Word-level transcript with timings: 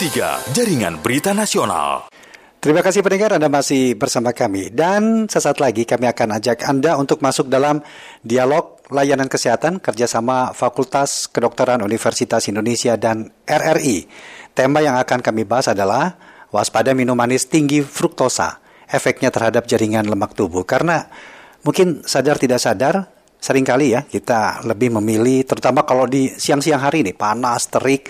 103 0.00 0.56
Jaringan 0.56 0.96
Berita 1.04 1.36
Nasional. 1.36 2.08
Terima 2.56 2.80
kasih 2.80 3.04
pendengar 3.04 3.36
Anda 3.36 3.52
masih 3.52 4.00
bersama 4.00 4.32
kami 4.32 4.72
dan 4.72 5.28
sesaat 5.28 5.60
lagi 5.60 5.84
kami 5.84 6.08
akan 6.08 6.40
ajak 6.40 6.64
Anda 6.64 6.96
untuk 6.96 7.20
masuk 7.20 7.52
dalam 7.52 7.84
dialog 8.24 8.80
layanan 8.88 9.28
kesehatan 9.28 9.76
kerjasama 9.76 10.56
Fakultas 10.56 11.28
Kedokteran 11.28 11.84
Universitas 11.84 12.48
Indonesia 12.48 12.96
dan 12.96 13.28
RRI. 13.44 14.08
Tema 14.56 14.80
yang 14.80 14.96
akan 14.96 15.20
kami 15.20 15.44
bahas 15.44 15.68
adalah 15.68 16.16
waspada 16.48 16.96
minum 16.96 17.12
manis 17.12 17.44
tinggi 17.44 17.84
fruktosa, 17.84 18.56
efeknya 18.88 19.28
terhadap 19.28 19.68
jaringan 19.68 20.08
lemak 20.08 20.32
tubuh. 20.32 20.64
Karena 20.64 21.12
mungkin 21.60 22.08
sadar 22.08 22.40
tidak 22.40 22.64
sadar 22.64 23.04
sering 23.36 23.68
kali 23.68 23.92
ya 23.92 24.08
kita 24.08 24.64
lebih 24.64 24.96
memilih 24.96 25.44
terutama 25.44 25.84
kalau 25.84 26.08
di 26.08 26.32
siang-siang 26.32 26.80
hari 26.80 27.04
ini 27.04 27.12
panas 27.12 27.68
terik 27.68 28.08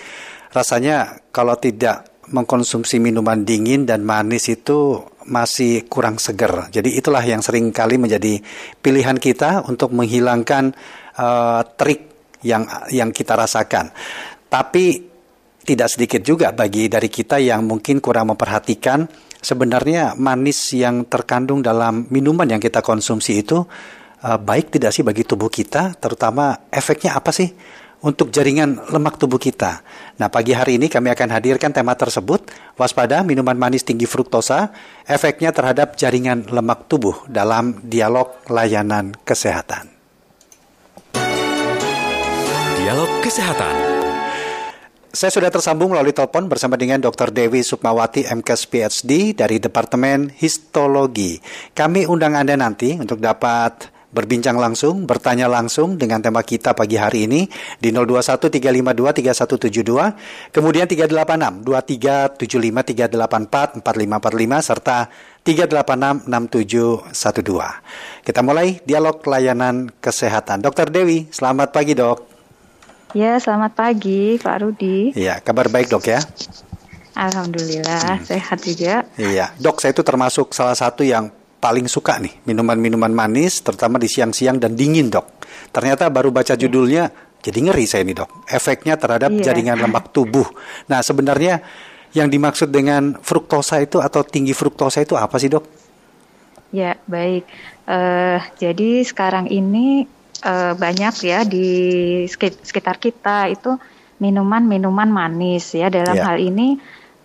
rasanya 0.51 1.19
kalau 1.31 1.55
tidak 1.57 2.11
mengkonsumsi 2.31 2.99
minuman 3.03 3.43
dingin 3.43 3.83
dan 3.83 4.07
manis 4.07 4.47
itu 4.47 5.03
masih 5.27 5.85
kurang 5.91 6.17
seger. 6.17 6.71
Jadi 6.71 6.95
itulah 6.97 7.21
yang 7.21 7.43
sering 7.43 7.69
kali 7.75 7.99
menjadi 7.99 8.39
pilihan 8.79 9.19
kita 9.19 9.67
untuk 9.67 9.91
menghilangkan 9.91 10.71
uh, 11.19 11.61
trik 11.75 12.07
yang 12.41 12.65
yang 12.89 13.11
kita 13.13 13.35
rasakan. 13.37 13.91
Tapi 14.47 15.11
tidak 15.61 15.93
sedikit 15.93 16.21
juga 16.25 16.49
bagi 16.55 16.89
dari 16.89 17.05
kita 17.05 17.37
yang 17.37 17.69
mungkin 17.69 18.01
kurang 18.01 18.33
memperhatikan 18.33 19.05
sebenarnya 19.37 20.17
manis 20.17 20.73
yang 20.73 21.05
terkandung 21.05 21.61
dalam 21.61 22.09
minuman 22.09 22.49
yang 22.49 22.61
kita 22.61 22.81
konsumsi 22.81 23.45
itu 23.45 23.61
uh, 24.25 24.39
baik 24.41 24.73
tidak 24.73 24.93
sih 24.93 25.05
bagi 25.05 25.21
tubuh 25.21 25.49
kita, 25.53 25.97
terutama 26.01 26.65
efeknya 26.73 27.17
apa 27.17 27.29
sih? 27.29 27.49
Untuk 28.01 28.33
jaringan 28.33 28.81
lemak 28.89 29.17
tubuh 29.21 29.37
kita. 29.37 29.85
Nah, 30.17 30.27
pagi 30.29 30.53
hari 30.57 30.81
ini 30.81 30.89
kami 30.89 31.13
akan 31.13 31.29
hadirkan 31.33 31.69
tema 31.73 31.93
tersebut, 31.93 32.49
waspada 32.77 33.21
minuman 33.21 33.57
manis 33.57 33.85
tinggi 33.85 34.09
fruktosa, 34.09 34.73
efeknya 35.05 35.53
terhadap 35.53 35.97
jaringan 35.97 36.49
lemak 36.49 36.89
tubuh 36.89 37.25
dalam 37.29 37.77
dialog 37.85 38.41
layanan 38.49 39.13
kesehatan. 39.21 39.89
Dialog 42.81 43.11
Kesehatan. 43.21 44.01
Saya 45.11 45.27
sudah 45.27 45.51
tersambung 45.51 45.91
melalui 45.91 46.15
telepon 46.15 46.47
bersama 46.47 46.79
dengan 46.79 46.99
Dr. 47.03 47.35
Dewi 47.35 47.61
Sukmawati 47.67 48.25
MKes 48.31 48.63
PhD 48.67 49.35
dari 49.35 49.59
Departemen 49.59 50.31
Histologi. 50.31 51.35
Kami 51.75 52.07
undang 52.07 52.39
Anda 52.39 52.55
nanti 52.55 52.95
untuk 52.95 53.19
dapat 53.19 53.91
berbincang 54.11 54.59
langsung, 54.59 55.07
bertanya 55.07 55.47
langsung 55.47 55.95
dengan 55.95 56.19
tema 56.19 56.43
kita 56.43 56.75
pagi 56.75 56.99
hari 56.99 57.31
ini 57.31 57.47
di 57.79 57.95
0213523172, 57.95 60.51
kemudian 60.51 60.83
386 60.85 61.63
2375 61.63 63.07
384 63.07 63.79
4545 63.81 64.67
serta 64.67 65.07
386 65.47 66.27
6712. 66.27 68.27
Kita 68.27 68.43
mulai 68.45 68.83
dialog 68.83 69.23
layanan 69.25 69.89
kesehatan. 70.03 70.59
Dokter 70.61 70.91
Dewi, 70.91 71.31
selamat 71.31 71.71
pagi 71.73 71.95
dok. 71.95 72.31
Ya, 73.11 73.35
selamat 73.39 73.75
pagi 73.75 74.39
Pak 74.39 74.57
Rudi. 74.63 75.11
Iya, 75.17 75.39
kabar 75.43 75.67
baik 75.67 75.91
dok 75.91 76.07
ya. 76.07 76.23
Alhamdulillah, 77.11 78.23
hmm. 78.23 78.27
sehat 78.27 78.63
juga. 78.63 79.03
Iya, 79.19 79.51
dok 79.59 79.83
saya 79.83 79.91
itu 79.91 80.03
termasuk 80.03 80.55
salah 80.55 80.79
satu 80.79 81.03
yang 81.03 81.27
paling 81.61 81.85
suka 81.85 82.17
nih 82.17 82.41
minuman-minuman 82.49 83.13
manis, 83.13 83.61
terutama 83.61 84.01
di 84.01 84.09
siang-siang 84.09 84.57
dan 84.57 84.73
dingin 84.73 85.13
dok. 85.13 85.45
Ternyata 85.69 86.09
baru 86.09 86.33
baca 86.33 86.57
judulnya 86.57 87.07
jadi 87.39 87.59
ngeri 87.69 87.85
saya 87.85 88.01
nih 88.01 88.17
dok. 88.17 88.49
Efeknya 88.49 88.97
terhadap 88.97 89.29
yeah. 89.29 89.45
jaringan 89.45 89.77
lemak 89.77 90.09
tubuh. 90.09 90.49
Nah 90.89 91.05
sebenarnya 91.05 91.61
yang 92.17 92.27
dimaksud 92.27 92.73
dengan 92.73 93.15
fruktosa 93.21 93.79
itu 93.79 94.01
atau 94.01 94.25
tinggi 94.25 94.51
fruktosa 94.51 95.05
itu 95.05 95.13
apa 95.15 95.37
sih 95.37 95.47
dok? 95.47 95.63
Ya 96.73 96.97
baik. 97.05 97.45
Uh, 97.85 98.41
jadi 98.57 99.05
sekarang 99.05 99.47
ini 99.47 100.09
uh, 100.41 100.73
banyak 100.73 101.15
ya 101.23 101.45
di 101.45 101.69
sekitar 102.65 102.97
kita 102.97 103.53
itu 103.53 103.77
minuman-minuman 104.21 105.09
manis 105.09 105.73
ya 105.73 105.89
dalam 105.89 106.17
yeah. 106.17 106.25
hal 106.25 106.37
ini 106.37 106.77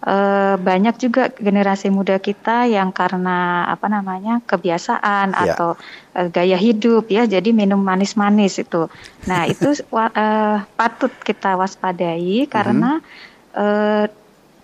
uh, 0.04 0.54
banyak 0.60 0.94
juga 1.00 1.32
generasi 1.32 1.88
muda 1.88 2.20
kita 2.20 2.68
yang 2.68 2.92
karena 2.92 3.68
apa 3.70 3.86
namanya 3.88 4.44
kebiasaan 4.44 5.32
yeah. 5.32 5.44
atau 5.54 5.78
uh, 6.18 6.28
gaya 6.28 6.58
hidup 6.58 7.08
ya 7.08 7.24
jadi 7.24 7.54
minum 7.54 7.80
manis-manis 7.80 8.60
itu. 8.60 8.90
Nah 9.24 9.46
itu 9.52 9.72
uh, 9.94 10.60
patut 10.76 11.12
kita 11.24 11.56
waspadai 11.56 12.44
karena 12.50 13.00
mm-hmm. 13.00 13.56
uh, 13.56 14.04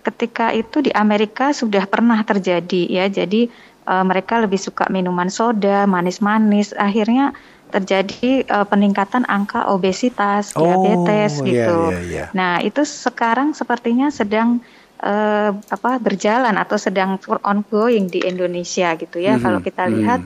ketika 0.03 0.51
itu 0.51 0.83
di 0.83 0.91
Amerika 0.91 1.55
sudah 1.55 1.87
pernah 1.87 2.19
terjadi 2.27 2.91
ya 2.91 3.07
jadi 3.07 3.47
mereka 3.83 4.39
lebih 4.39 4.55
suka 4.55 4.87
minuman 4.87 5.27
soda 5.27 5.83
manis-manis 5.83 6.71
akhirnya 6.71 7.35
terjadi 7.73 8.45
uh, 8.53 8.65
peningkatan 8.69 9.25
angka 9.25 9.65
obesitas, 9.65 10.53
diabetes 10.53 11.41
oh, 11.41 11.45
gitu. 11.49 11.79
Yeah, 11.89 12.01
yeah, 12.05 12.13
yeah. 12.13 12.27
Nah, 12.37 12.61
itu 12.61 12.85
sekarang 12.85 13.57
sepertinya 13.57 14.13
sedang 14.13 14.61
uh, 15.03 15.51
apa 15.51 15.91
berjalan 15.99 16.55
atau 16.55 16.79
sedang 16.79 17.19
ongoing 17.43 18.07
di 18.07 18.23
Indonesia 18.23 18.95
gitu 18.95 19.19
ya. 19.19 19.35
Hmm, 19.35 19.43
Kalau 19.43 19.59
kita 19.59 19.83
hmm. 19.85 19.93
lihat 19.99 20.21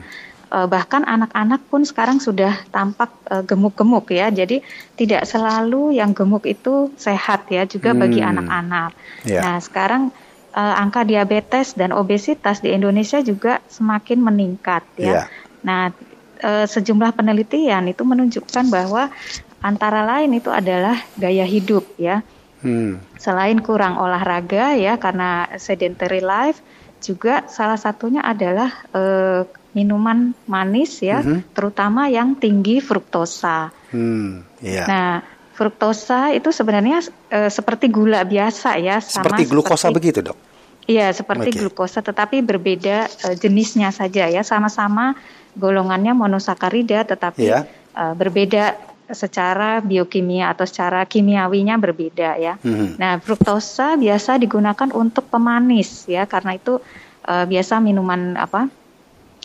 uh, 0.54 0.66
bahkan 0.70 1.02
anak-anak 1.02 1.66
pun 1.68 1.82
sekarang 1.82 2.22
sudah 2.22 2.54
tampak 2.70 3.10
uh, 3.28 3.42
gemuk-gemuk 3.42 4.08
ya. 4.14 4.30
Jadi 4.30 4.62
tidak 4.94 5.26
selalu 5.26 5.98
yang 5.98 6.14
gemuk 6.14 6.46
itu 6.46 6.94
sehat 6.94 7.50
ya 7.50 7.66
juga 7.66 7.92
hmm. 7.92 8.00
bagi 8.00 8.20
anak-anak. 8.22 8.90
Yeah. 9.26 9.42
Nah, 9.42 9.56
sekarang 9.58 10.02
uh, 10.54 10.74
angka 10.78 11.02
diabetes 11.02 11.74
dan 11.74 11.90
obesitas 11.90 12.62
di 12.62 12.70
Indonesia 12.72 13.18
juga 13.20 13.58
semakin 13.66 14.22
meningkat 14.22 14.86
ya. 14.96 15.06
Yeah. 15.06 15.24
Nah, 15.66 15.82
uh, 16.46 16.66
sejumlah 16.70 17.18
penelitian 17.18 17.90
itu 17.90 18.06
menunjukkan 18.06 18.70
bahwa 18.70 19.10
antara 19.58 20.06
lain 20.06 20.38
itu 20.38 20.54
adalah 20.54 21.02
gaya 21.18 21.42
hidup 21.42 21.82
ya. 21.98 22.22
Hmm. 22.58 22.98
Selain 23.18 23.58
kurang 23.62 24.02
olahraga 24.02 24.74
ya 24.74 24.98
karena 24.98 25.46
sedentary 25.58 26.18
life, 26.18 26.58
juga 26.98 27.46
salah 27.46 27.78
satunya 27.78 28.22
adalah 28.26 28.70
uh, 28.90 29.46
minuman 29.76 30.34
manis 30.50 30.98
ya, 30.98 31.22
hmm. 31.22 31.54
terutama 31.54 32.10
yang 32.10 32.34
tinggi 32.34 32.82
fruktosa. 32.82 33.70
Hmm, 33.94 34.42
yeah. 34.58 34.86
Nah, 34.90 35.10
fruktosa 35.54 36.34
itu 36.34 36.50
sebenarnya 36.50 36.98
uh, 37.30 37.46
seperti 37.46 37.86
gula 37.86 38.26
biasa 38.26 38.74
ya, 38.82 38.98
sama 38.98 39.22
seperti 39.22 39.42
glukosa 39.46 39.86
seperti, 39.86 39.96
begitu 40.02 40.18
dok? 40.26 40.38
Iya, 40.88 41.14
seperti 41.14 41.54
okay. 41.54 41.58
glukosa, 41.62 42.02
tetapi 42.02 42.42
berbeda 42.42 43.06
uh, 43.06 43.34
jenisnya 43.38 43.94
saja 43.94 44.26
ya, 44.26 44.42
sama-sama 44.42 45.14
golongannya 45.54 46.16
monosakarida, 46.16 47.06
tetapi 47.06 47.46
yeah. 47.46 47.62
uh, 47.94 48.18
berbeda 48.18 48.74
secara 49.12 49.80
biokimia 49.80 50.52
atau 50.52 50.68
secara 50.68 51.04
kimiawinya 51.08 51.80
berbeda 51.80 52.36
ya. 52.36 52.54
Hmm. 52.60 53.00
Nah, 53.00 53.16
fruktosa 53.20 53.96
biasa 53.96 54.36
digunakan 54.36 54.88
untuk 54.92 55.32
pemanis 55.32 56.04
ya 56.04 56.28
karena 56.28 56.56
itu 56.60 56.80
uh, 57.24 57.44
biasa 57.48 57.80
minuman 57.80 58.36
apa 58.36 58.68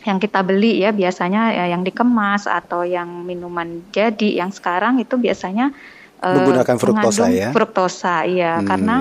yang 0.04 0.20
kita 0.20 0.44
beli 0.44 0.84
ya 0.84 0.92
biasanya 0.92 1.56
ya, 1.56 1.66
yang 1.72 1.88
dikemas 1.88 2.44
atau 2.44 2.84
yang 2.84 3.24
minuman 3.24 3.88
jadi 3.96 4.44
yang 4.44 4.52
sekarang 4.52 5.00
itu 5.00 5.16
biasanya 5.16 5.72
uh, 6.20 6.36
menggunakan 6.44 6.76
fruktosa 6.76 7.26
ya. 7.32 7.50
Fruktosa 7.56 8.16
iya 8.28 8.60
hmm. 8.60 8.68
karena 8.68 8.96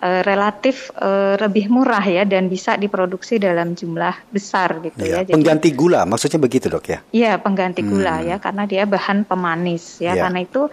uh, 0.00 0.20
relatif 0.24 0.90
uh, 0.98 1.36
lebih 1.36 1.68
murah 1.68 2.02
ya 2.02 2.24
dan 2.24 2.48
bisa 2.48 2.74
diproduksi 2.74 3.36
dalam 3.36 3.76
jumlah 3.76 4.12
besar 4.32 4.80
gitu 4.84 5.00
ya. 5.00 5.22
ya. 5.22 5.32
Pengganti 5.36 5.70
gula 5.76 6.02
maksudnya 6.08 6.40
begitu 6.40 6.66
dok 6.72 6.84
ya? 6.88 6.98
Iya 7.12 7.38
pengganti 7.38 7.84
gula 7.84 8.20
hmm. 8.20 8.26
ya 8.26 8.36
karena 8.40 8.64
dia 8.66 8.84
bahan 8.88 9.28
pemanis 9.28 10.00
ya, 10.00 10.16
ya. 10.16 10.26
karena 10.26 10.44
itu 10.44 10.68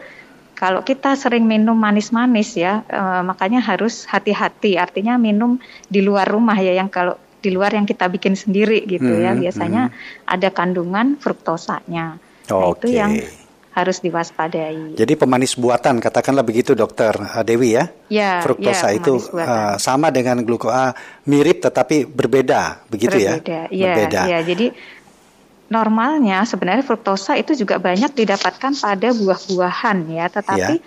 kalau 0.58 0.82
kita 0.82 1.13
sering 1.13 1.46
minum 1.46 1.78
manis-manis 1.78 2.57
ya 2.57 2.81
uh, 2.90 3.22
makanya 3.22 3.62
harus 3.62 4.10
hati-hati 4.10 4.80
artinya 4.80 5.19
minum 5.22 5.62
di 5.86 6.01
luar 6.01 6.25
rumah 6.25 6.57
ya 6.57 6.74
yang 6.74 6.90
kalau 6.90 7.13
di 7.38 7.54
luar 7.54 7.69
yang 7.69 7.86
kita 7.86 8.10
bikin 8.10 8.34
sendiri 8.34 8.81
gitu 8.90 9.07
ya. 9.07 9.31
hmm, 9.31 9.38
ya 9.38 9.42
biasanya 9.48 9.84
hmm. 9.94 10.34
ada 10.34 10.50
kandungan 10.50 11.07
fruktosanya. 11.22 12.18
Nah, 12.48 12.74
okay. 12.74 12.74
itu 12.74 12.88
yang 12.96 13.12
harus 13.77 14.01
diwaspadai. 14.01 14.97
Jadi 14.97 15.13
pemanis 15.13 15.53
buatan 15.53 16.01
katakanlah 16.01 16.41
begitu 16.41 16.74
dokter 16.74 17.13
uh, 17.13 17.45
Dewi 17.45 17.77
ya? 17.77 17.85
Ya. 18.09 18.41
Fruktosa 18.41 18.89
ya, 18.89 18.97
itu 18.97 19.21
uh, 19.38 19.77
sama 19.77 20.09
dengan 20.09 20.41
glukosa 20.41 20.97
mirip 21.29 21.62
tetapi 21.62 22.09
berbeda 22.09 22.81
begitu 22.89 23.21
ya? 23.21 23.38
berbeda. 23.38 23.59
ya? 23.69 23.85
Berbeda. 23.94 24.21
Iya, 24.25 24.39
jadi 24.41 24.68
normalnya 25.69 26.41
sebenarnya 26.50 26.81
fruktosa 26.81 27.38
itu 27.38 27.53
juga 27.53 27.77
banyak 27.77 28.18
didapatkan 28.18 28.74
pada 28.81 29.09
buah-buahan 29.13 29.97
ya, 30.09 30.25
tetapi 30.33 30.75
ya. 30.81 30.85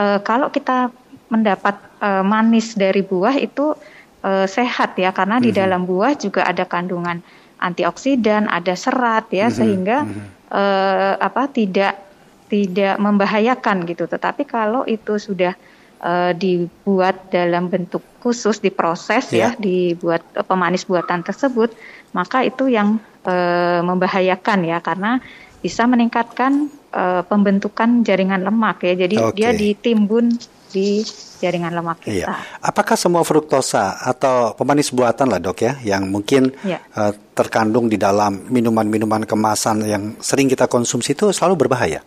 Uh, 0.00 0.18
kalau 0.24 0.48
kita 0.48 0.88
mendapat 1.28 1.76
uh, 2.00 2.24
manis 2.24 2.72
dari 2.72 3.04
buah 3.04 3.36
itu 3.36 3.76
uh, 4.24 4.46
sehat 4.48 4.96
ya 4.96 5.12
karena 5.12 5.36
mm 5.36 5.44
-hmm. 5.44 5.46
di 5.46 5.50
mhm. 5.52 5.58
dalam 5.60 5.82
buah 5.84 6.12
juga 6.16 6.48
ada 6.48 6.64
kandungan 6.64 7.20
antioksidan, 7.60 8.48
ada 8.48 8.72
serat 8.72 9.28
ya 9.28 9.46
mm 9.46 9.50
-hmm. 9.52 9.58
sehingga 9.60 9.98
mm 10.02 10.08
-hmm. 10.08 10.26
uh, 10.56 11.14
apa 11.20 11.42
tidak 11.52 12.09
tidak 12.50 12.98
membahayakan 12.98 13.86
gitu. 13.86 14.10
Tetapi 14.10 14.42
kalau 14.44 14.82
itu 14.84 15.16
sudah 15.16 15.54
uh, 16.02 16.32
dibuat 16.34 17.30
dalam 17.30 17.70
bentuk 17.70 18.02
khusus 18.20 18.58
diproses 18.60 19.30
yeah. 19.32 19.54
ya 19.54 19.60
dibuat 19.60 20.24
uh, 20.36 20.44
pemanis 20.44 20.84
buatan 20.84 21.24
tersebut 21.24 21.72
maka 22.12 22.42
itu 22.44 22.68
yang 22.68 22.98
uh, 23.24 23.80
membahayakan 23.84 24.66
ya 24.66 24.82
karena 24.82 25.22
bisa 25.60 25.84
meningkatkan 25.84 26.72
uh, 26.92 27.22
pembentukan 27.24 28.00
jaringan 28.02 28.42
lemak 28.42 28.82
ya 28.84 28.96
jadi 28.96 29.16
okay. 29.30 29.36
dia 29.36 29.50
ditimbun 29.52 30.36
di 30.70 31.02
jaringan 31.42 31.74
lemak 31.74 32.06
kita. 32.06 32.30
Iya. 32.30 32.46
Apakah 32.62 32.94
semua 32.94 33.26
fruktosa 33.26 33.98
atau 33.98 34.54
pemanis 34.54 34.94
buatan 34.94 35.26
lah 35.26 35.42
dok 35.42 35.66
ya, 35.66 35.72
yang 35.82 36.06
mungkin 36.06 36.54
iya. 36.62 36.78
uh, 36.94 37.10
terkandung 37.34 37.90
di 37.90 37.98
dalam 37.98 38.46
minuman-minuman 38.46 39.26
kemasan 39.26 39.82
yang 39.82 40.14
sering 40.22 40.46
kita 40.46 40.70
konsumsi 40.70 41.18
itu 41.18 41.34
selalu 41.34 41.66
berbahaya? 41.66 42.06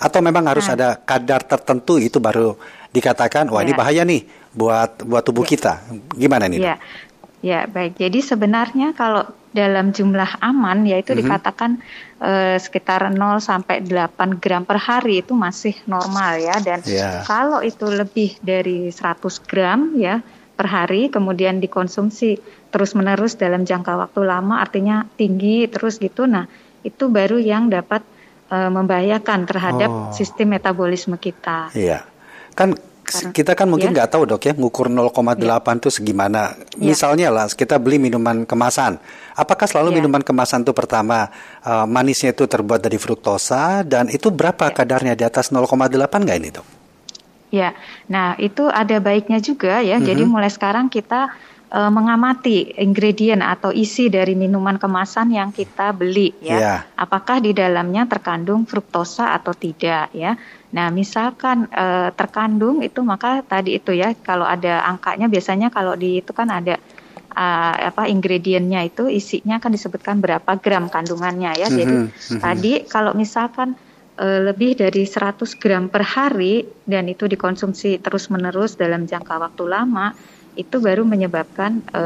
Atau 0.00 0.24
memang 0.24 0.48
harus 0.48 0.64
nah. 0.72 0.74
ada 0.74 0.88
kadar 0.96 1.44
tertentu 1.44 2.00
itu 2.00 2.16
baru 2.18 2.56
dikatakan, 2.90 3.52
wah 3.52 3.60
ya. 3.60 3.68
ini 3.68 3.72
bahaya 3.76 4.02
nih 4.02 4.24
buat 4.56 5.04
buat 5.04 5.22
tubuh 5.22 5.44
ya. 5.44 5.50
kita. 5.52 5.72
Gimana 6.16 6.48
nih? 6.48 6.60
Ya. 6.64 6.76
Ya, 7.40 7.64
baik. 7.64 7.96
Jadi 7.96 8.20
sebenarnya 8.20 8.92
kalau 8.92 9.24
dalam 9.50 9.90
jumlah 9.90 10.38
aman 10.44 10.86
yaitu 10.86 11.12
mm 11.12 11.16
-hmm. 11.16 11.26
dikatakan 11.26 11.70
uh, 12.22 12.56
sekitar 12.60 13.02
0 13.10 13.18
sampai 13.42 13.82
8 13.82 14.38
gram 14.38 14.62
per 14.62 14.78
hari 14.78 15.26
itu 15.26 15.34
masih 15.34 15.74
normal 15.90 16.38
ya 16.38 16.54
dan 16.62 16.78
yeah. 16.86 17.26
kalau 17.26 17.58
itu 17.58 17.82
lebih 17.90 18.38
dari 18.38 18.94
100 18.94 19.18
gram 19.50 19.98
ya 19.98 20.22
per 20.54 20.70
hari 20.70 21.10
kemudian 21.10 21.58
dikonsumsi 21.58 22.38
terus-menerus 22.70 23.34
dalam 23.34 23.66
jangka 23.66 23.98
waktu 23.98 24.22
lama 24.22 24.62
artinya 24.62 25.02
tinggi 25.18 25.66
terus 25.66 25.98
gitu 25.98 26.30
nah 26.30 26.46
itu 26.86 27.10
baru 27.10 27.42
yang 27.42 27.66
dapat 27.74 28.06
uh, 28.50 28.70
membahayakan 28.70 29.46
terhadap 29.46 29.90
oh. 29.90 30.10
sistem 30.12 30.58
metabolisme 30.58 31.16
kita. 31.16 31.70
Iya. 31.72 32.04
Kan 32.58 32.76
kita 33.10 33.58
kan 33.58 33.66
mungkin 33.66 33.90
ya. 33.90 33.94
nggak 34.02 34.08
ya. 34.08 34.12
tahu 34.12 34.22
dok 34.22 34.42
ya 34.46 34.52
ngukur 34.54 34.86
0,8 34.86 35.42
ya. 35.42 35.56
itu 35.82 35.88
segimana. 35.90 36.54
Ya. 36.78 36.94
Misalnya 36.94 37.28
lah 37.34 37.46
kita 37.50 37.78
beli 37.82 37.98
minuman 37.98 38.46
kemasan, 38.46 39.02
apakah 39.34 39.66
selalu 39.66 39.90
ya. 39.90 39.96
minuman 40.02 40.22
kemasan 40.22 40.62
itu 40.62 40.70
pertama 40.70 41.30
uh, 41.66 41.86
manisnya 41.90 42.30
itu 42.30 42.46
terbuat 42.46 42.78
dari 42.78 42.98
fruktosa 43.02 43.82
dan 43.82 44.06
itu 44.12 44.30
berapa 44.30 44.70
ya. 44.70 44.74
kadarnya 44.74 45.14
di 45.18 45.24
atas 45.26 45.50
0,8 45.50 45.90
nggak 45.90 46.38
ini 46.38 46.50
dok? 46.54 46.66
Ya, 47.50 47.74
nah 48.06 48.38
itu 48.38 48.70
ada 48.70 49.02
baiknya 49.02 49.42
juga 49.42 49.82
ya. 49.82 49.98
Mm 49.98 50.06
-hmm. 50.06 50.06
Jadi 50.06 50.22
mulai 50.22 50.50
sekarang 50.54 50.86
kita 50.86 51.34
uh, 51.70 51.90
mengamati 51.90 52.74
ingredient 52.76 53.40
atau 53.40 53.70
isi 53.70 54.10
dari 54.10 54.34
minuman 54.34 54.76
kemasan 54.76 55.30
yang 55.30 55.54
kita 55.54 55.94
beli 55.94 56.34
ya. 56.42 56.58
Yeah. 56.58 56.78
Apakah 56.98 57.38
di 57.38 57.54
dalamnya 57.54 58.10
terkandung 58.10 58.66
fruktosa 58.66 59.32
atau 59.34 59.54
tidak 59.54 60.10
ya. 60.12 60.34
Nah, 60.70 60.86
misalkan 60.94 61.66
e, 61.66 62.14
terkandung 62.14 62.78
itu 62.86 63.02
maka 63.02 63.42
tadi 63.42 63.74
itu 63.74 63.90
ya 63.90 64.14
kalau 64.22 64.46
ada 64.46 64.86
angkanya 64.86 65.26
biasanya 65.26 65.66
kalau 65.66 65.98
di 65.98 66.22
itu 66.22 66.30
kan 66.30 66.46
ada 66.46 66.78
e, 67.26 67.46
apa 67.90 68.06
ingredientnya 68.06 68.86
itu 68.86 69.10
isinya 69.10 69.58
kan 69.58 69.74
disebutkan 69.74 70.22
berapa 70.22 70.62
gram 70.62 70.86
kandungannya 70.86 71.58
ya. 71.58 71.66
Jadi 71.66 71.90
mm 71.90 72.06
-hmm. 72.06 72.38
tadi 72.38 72.72
kalau 72.86 73.18
misalkan 73.18 73.74
lebih 74.20 74.76
dari 74.76 75.08
100 75.08 75.40
gram 75.56 75.88
per 75.88 76.04
hari 76.04 76.60
dan 76.84 77.08
itu 77.08 77.24
dikonsumsi 77.24 78.04
terus-menerus 78.04 78.76
dalam 78.76 79.08
jangka 79.08 79.40
waktu 79.40 79.64
lama 79.64 80.12
itu 80.60 80.76
baru 80.78 81.08
menyebabkan 81.08 81.80
e, 81.88 82.02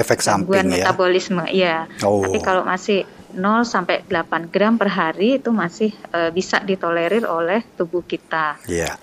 efek 0.00 0.24
samping 0.24 0.72
ya. 0.72 0.88
metabolisme 0.88 1.44
ya. 1.52 1.84
Oh. 2.00 2.24
Tapi 2.24 2.38
kalau 2.40 2.64
masih 2.64 3.04
0 3.34 3.62
sampai 3.62 4.02
8 4.06 4.50
gram 4.50 4.74
per 4.74 4.90
hari 4.90 5.38
itu 5.38 5.54
masih 5.54 5.94
uh, 6.10 6.34
bisa 6.34 6.58
ditolerir 6.62 7.22
oleh 7.26 7.62
tubuh 7.78 8.02
kita. 8.02 8.58
Iya. 8.66 8.98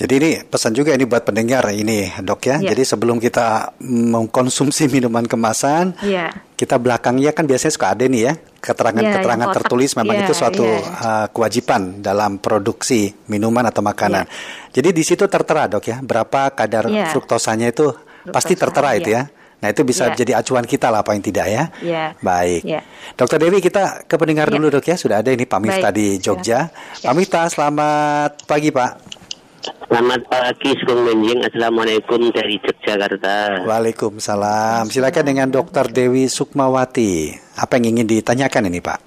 Jadi 0.00 0.12
ini 0.16 0.30
pesan 0.48 0.72
juga 0.72 0.96
ini 0.96 1.04
buat 1.04 1.28
pendengar 1.28 1.68
ini, 1.76 2.08
Dok 2.24 2.40
ya. 2.48 2.56
ya. 2.56 2.72
Jadi 2.72 2.82
sebelum 2.88 3.20
kita 3.20 3.76
mengkonsumsi 3.84 4.88
minuman 4.88 5.28
kemasan, 5.28 5.92
ya. 6.00 6.32
kita 6.56 6.80
belakangnya 6.80 7.36
kan 7.36 7.44
biasanya 7.44 7.72
suka 7.76 7.92
ada 7.92 8.08
nih 8.08 8.32
ya 8.32 8.34
keterangan-keterangan 8.60 9.48
ya, 9.48 9.56
tertulis 9.56 9.90
memang 9.96 10.16
ya, 10.20 10.24
itu 10.28 10.32
suatu 10.36 10.64
ya. 10.68 10.80
uh, 10.84 11.26
kewajiban 11.32 12.04
dalam 12.04 12.36
produksi 12.36 13.12
minuman 13.28 13.68
atau 13.68 13.80
makanan. 13.80 14.24
Ya. 14.24 14.32
Jadi 14.80 14.88
di 14.96 15.02
situ 15.04 15.24
tertera, 15.28 15.68
Dok 15.68 15.84
ya, 15.84 16.00
berapa 16.00 16.52
kadar 16.52 16.88
ya. 16.88 17.12
fruktosanya 17.12 17.72
itu 17.72 17.92
pasti 18.28 18.52
tertera 18.58 18.92
ya. 18.92 18.98
itu 19.00 19.10
ya. 19.16 19.22
Nah 19.60 19.68
itu 19.68 19.84
bisa 19.84 20.12
ya. 20.12 20.16
jadi 20.16 20.32
acuan 20.40 20.64
kita 20.64 20.88
lah 20.88 21.04
apa 21.04 21.12
yang 21.12 21.24
tidak 21.24 21.46
ya. 21.48 21.64
ya. 21.84 22.04
Baik. 22.20 22.64
Ya. 22.64 22.80
Dokter 23.16 23.36
Dewi 23.36 23.60
kita 23.60 24.08
ke 24.08 24.16
pendengar 24.16 24.48
ya. 24.48 24.56
dulu 24.56 24.72
dok 24.72 24.84
ya. 24.88 24.96
Sudah 24.96 25.20
ada 25.20 25.30
ini 25.32 25.44
Pak 25.44 25.60
Mifta 25.60 25.88
di 25.92 26.16
Jogja. 26.16 26.72
Ya. 26.72 27.04
Pak 27.04 27.14
Mifta 27.16 27.44
selamat 27.52 28.48
pagi 28.48 28.72
Pak. 28.72 29.20
Selamat 29.60 30.24
pagi, 30.24 30.72
Sugeng 30.80 31.04
Menjing. 31.04 31.44
Assalamualaikum 31.44 32.32
dari 32.32 32.56
Yogyakarta. 32.56 33.68
Waalaikumsalam. 33.68 34.88
Silakan 34.88 35.24
dengan 35.28 35.52
Dokter 35.52 35.84
Dewi 35.92 36.32
Sukmawati. 36.32 37.36
Apa 37.60 37.76
yang 37.76 37.92
ingin 37.98 38.08
ditanyakan 38.08 38.72
ini 38.72 38.80
Pak? 38.80 38.98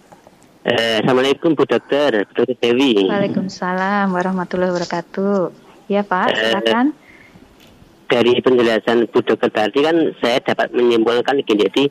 Eh, 0.64 1.02
Assalamualaikum 1.02 1.58
Bu 1.58 1.66
Dokter, 1.66 2.30
Bu 2.30 2.32
Dokter 2.38 2.58
Dewi. 2.62 3.10
Waalaikumsalam 3.10 4.14
warahmatullahi 4.14 4.70
wabarakatuh. 4.70 5.50
Ya 5.90 6.06
Pak, 6.06 6.30
eh, 6.30 6.38
silakan. 6.38 6.86
Eh, 6.94 7.03
dari 8.14 8.38
penjelasan 8.46 9.10
Bu 9.10 9.26
Dokter 9.26 9.50
tadi 9.50 9.82
kan 9.82 10.14
saya 10.22 10.38
dapat 10.46 10.70
menyimpulkan 10.70 11.42
gini 11.42 11.66
jadi 11.66 11.84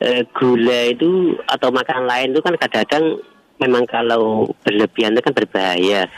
e, 0.00 0.08
gula 0.32 0.80
itu 0.88 1.36
atau 1.44 1.68
makanan 1.68 2.08
lain 2.08 2.28
itu 2.32 2.40
kan 2.40 2.56
kadang-kadang 2.56 3.20
memang 3.60 3.84
kalau 3.84 4.48
berlebihan 4.64 5.12
itu 5.12 5.20
kan 5.20 5.36
berbahaya. 5.36 6.08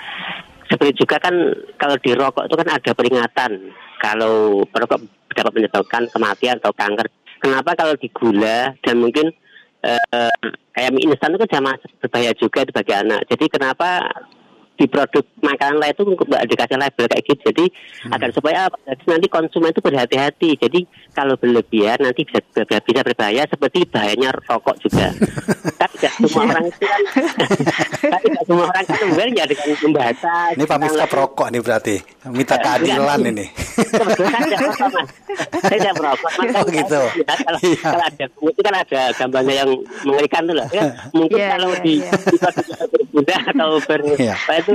Seperti 0.70 1.02
juga 1.02 1.18
kan 1.18 1.34
kalau 1.82 1.98
di 1.98 2.14
rokok 2.14 2.46
itu 2.46 2.54
kan 2.54 2.68
ada 2.70 2.90
peringatan 2.94 3.74
kalau 3.98 4.62
perokok 4.70 5.02
dapat 5.34 5.52
menyebabkan 5.58 6.06
kematian 6.14 6.62
atau 6.62 6.70
kanker. 6.70 7.10
Kenapa 7.42 7.74
kalau 7.74 7.98
di 7.98 8.06
gula 8.14 8.70
dan 8.86 9.02
mungkin 9.02 9.34
e, 9.82 9.92
kayak 10.78 10.94
mie 10.94 11.10
instan 11.10 11.34
itu 11.34 11.42
kan 11.42 11.50
sama 11.58 11.72
berbahaya 11.98 12.32
juga 12.38 12.62
bagi 12.70 12.94
anak. 12.94 13.26
Jadi 13.26 13.44
kenapa 13.50 14.06
di 14.80 14.88
produk 14.88 15.20
makanan 15.44 15.76
lain 15.76 15.92
itu 15.92 16.02
nggak 16.08 16.44
dikasih 16.48 16.76
label 16.80 17.04
kayak 17.04 17.24
gitu. 17.28 17.42
Jadi 17.52 17.64
hmm. 17.68 18.14
agar 18.16 18.30
supaya 18.32 18.56
apa? 18.72 18.76
Jadi 18.88 19.04
nanti 19.12 19.26
konsumen 19.28 19.76
itu 19.76 19.84
berhati-hati. 19.84 20.50
Jadi 20.56 20.80
kalau 21.12 21.36
berlebihan 21.36 22.00
nanti 22.00 22.24
bisa 22.24 22.40
bisa 22.64 23.00
berbahaya 23.04 23.44
seperti 23.44 23.84
bahayanya 23.84 24.32
rokok 24.48 24.80
juga. 24.80 25.12
Tapi 25.80 25.94
tidak 26.00 26.14
semua 26.16 26.42
orang 26.48 26.64
itu 26.68 26.84
kan 26.84 27.00
tapi 28.12 28.26
tidak 28.28 28.44
semua 28.44 28.64
orang 28.68 28.84
kan 28.84 29.28
ya 29.32 29.44
dengan 29.48 29.68
membaca 29.80 30.34
ini 30.52 30.64
Pak 30.68 30.78
Miftah 30.80 31.08
perokok 31.08 31.48
nih 31.48 31.60
berarti. 31.60 31.96
Minta 32.28 32.56
keadilan 32.60 33.20
ini. 33.32 33.46
Saya 35.60 35.76
tidak 35.80 35.94
merokok 35.96 36.32
oh 36.36 36.64
gitu. 36.68 37.02
Kalau, 37.24 37.58
iya. 37.64 37.80
kalau 37.80 38.04
ada 38.04 38.24
itu 38.28 38.60
kan 38.60 38.74
ada 38.76 39.00
gambarnya 39.16 39.54
yang 39.64 39.70
mengerikan 40.04 40.42
tuh 40.44 40.54
loh. 40.56 40.68
Ya 40.68 40.82
mungkin 41.16 41.38
yeah, 41.40 41.50
kalau 41.56 41.70
yeah, 41.72 41.80
di, 41.80 41.94
yeah. 42.04 42.12
di, 42.28 42.36
berbunda 42.92 43.36
atau 43.40 43.70
ber 43.88 44.00
yeah 44.20 44.36
itu 44.60 44.69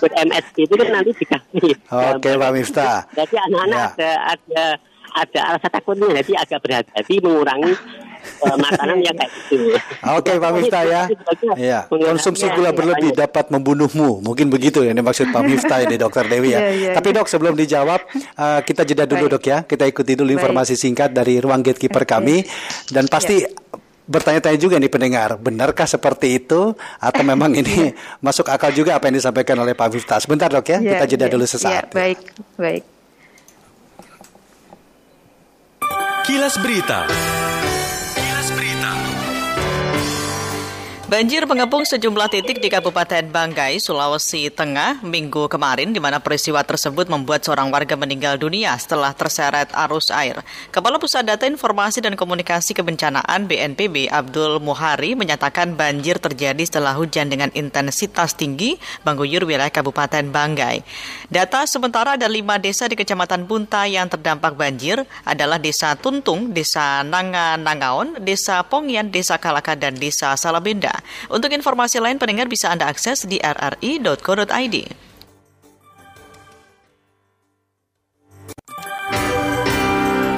ber 0.00 0.10
MSG 0.26 0.56
itu 0.66 0.74
kan 0.74 0.88
nanti 0.90 1.10
dikasih. 1.16 1.72
Oke 1.88 2.16
okay, 2.18 2.32
Pak 2.36 2.50
Miftah. 2.54 2.98
Jadi 3.14 3.34
anak-anak 3.36 3.78
ya. 3.78 3.88
ada 3.94 4.10
ada 4.36 4.64
ada 5.10 5.40
alasan 5.54 5.70
takutnya 5.70 6.06
jadi 6.22 6.32
agak 6.46 6.58
berhati-hati 6.62 7.14
mengurangi 7.18 7.74
uh, 8.44 8.56
makanan 8.56 8.98
yang 9.02 9.16
kayak 9.16 9.30
gitu. 9.32 9.56
Oke 9.74 10.30
okay, 10.30 10.34
Pak 10.38 10.50
Miftah 10.54 10.84
ya. 10.86 11.02
Iya. 11.56 11.78
Konsumsi 11.88 12.46
gula 12.52 12.70
berlebih 12.70 13.10
dapat 13.16 13.50
membunuhmu. 13.50 14.22
Mungkin 14.24 14.52
begitu 14.52 14.84
ya 14.84 14.92
ini 14.94 15.02
maksud 15.02 15.32
Pak 15.32 15.42
Miftah 15.44 15.80
ini 15.84 15.96
Dokter 16.02 16.26
Dewi 16.28 16.54
ya. 16.54 16.60
yeah, 16.60 16.70
yeah, 16.70 16.94
Tapi 16.94 17.08
Dok 17.14 17.28
sebelum 17.28 17.54
dijawab 17.56 18.00
uh, 18.38 18.60
kita 18.64 18.82
jeda 18.86 19.04
dulu 19.08 19.26
Dok 19.30 19.44
ya. 19.44 19.58
Kita 19.64 19.84
ikuti 19.88 20.14
dulu 20.14 20.30
informasi 20.34 20.76
singkat 20.76 21.12
dari 21.12 21.40
ruang 21.42 21.64
gatekeeper 21.64 22.04
kami 22.06 22.44
dan 22.92 23.10
pasti 23.10 23.42
bertanya-tanya 24.10 24.58
juga 24.58 24.74
nih 24.82 24.90
pendengar, 24.90 25.38
benarkah 25.38 25.86
seperti 25.86 26.42
itu 26.42 26.74
atau 26.98 27.22
memang 27.30 27.54
ini 27.54 27.94
masuk 28.18 28.50
akal 28.50 28.74
juga 28.74 28.98
apa 28.98 29.06
yang 29.06 29.22
disampaikan 29.22 29.54
oleh 29.62 29.78
Pak 29.78 29.88
Vifta? 29.94 30.18
Sebentar 30.18 30.50
dok 30.50 30.66
ya, 30.66 30.82
yeah, 30.82 30.98
kita 30.98 31.04
jeda 31.14 31.30
yeah, 31.30 31.32
dulu 31.38 31.46
sesaat. 31.46 31.84
Yeah, 31.88 31.94
baik, 31.94 32.18
baik. 32.58 32.84
Kilas 36.26 36.54
Berita. 36.58 37.06
Banjir 41.10 41.42
mengepung 41.42 41.82
sejumlah 41.82 42.30
titik 42.30 42.62
di 42.62 42.70
Kabupaten 42.70 43.34
Banggai, 43.34 43.82
Sulawesi 43.82 44.46
Tengah 44.46 45.02
minggu 45.02 45.50
kemarin 45.50 45.90
di 45.90 45.98
mana 45.98 46.22
peristiwa 46.22 46.62
tersebut 46.62 47.10
membuat 47.10 47.42
seorang 47.42 47.66
warga 47.66 47.98
meninggal 47.98 48.38
dunia 48.38 48.78
setelah 48.78 49.10
terseret 49.10 49.66
arus 49.74 50.14
air. 50.14 50.38
Kepala 50.70 51.02
Pusat 51.02 51.34
Data 51.34 51.50
Informasi 51.50 51.98
dan 51.98 52.14
Komunikasi 52.14 52.78
Kebencanaan 52.78 53.50
BNPB 53.50 54.06
Abdul 54.06 54.62
Muhari 54.62 55.18
menyatakan 55.18 55.74
banjir 55.74 56.22
terjadi 56.22 56.62
setelah 56.62 56.94
hujan 56.94 57.26
dengan 57.26 57.50
intensitas 57.58 58.38
tinggi 58.38 58.78
mengguyur 59.02 59.42
wilayah 59.42 59.74
Kabupaten 59.74 60.30
Banggai. 60.30 60.86
Data 61.26 61.66
sementara 61.66 62.14
ada 62.14 62.30
lima 62.30 62.62
desa 62.62 62.86
di 62.86 62.94
Kecamatan 62.94 63.50
Bunta 63.50 63.82
yang 63.82 64.06
terdampak 64.06 64.54
banjir 64.54 65.02
adalah 65.26 65.58
Desa 65.58 65.90
Tuntung, 65.98 66.54
Desa 66.54 67.02
Nangaon, 67.02 68.22
Desa 68.22 68.62
Pongyan, 68.62 69.10
Desa 69.10 69.42
Kalaka, 69.42 69.74
dan 69.74 69.98
Desa 69.98 70.38
Salabenda. 70.38 70.99
Untuk 71.28 71.50
informasi 71.52 71.98
lain 71.98 72.16
pendengar 72.16 72.46
bisa 72.46 72.72
Anda 72.72 72.88
akses 72.88 73.26
di 73.26 73.40
rri.co.id. 73.40 74.76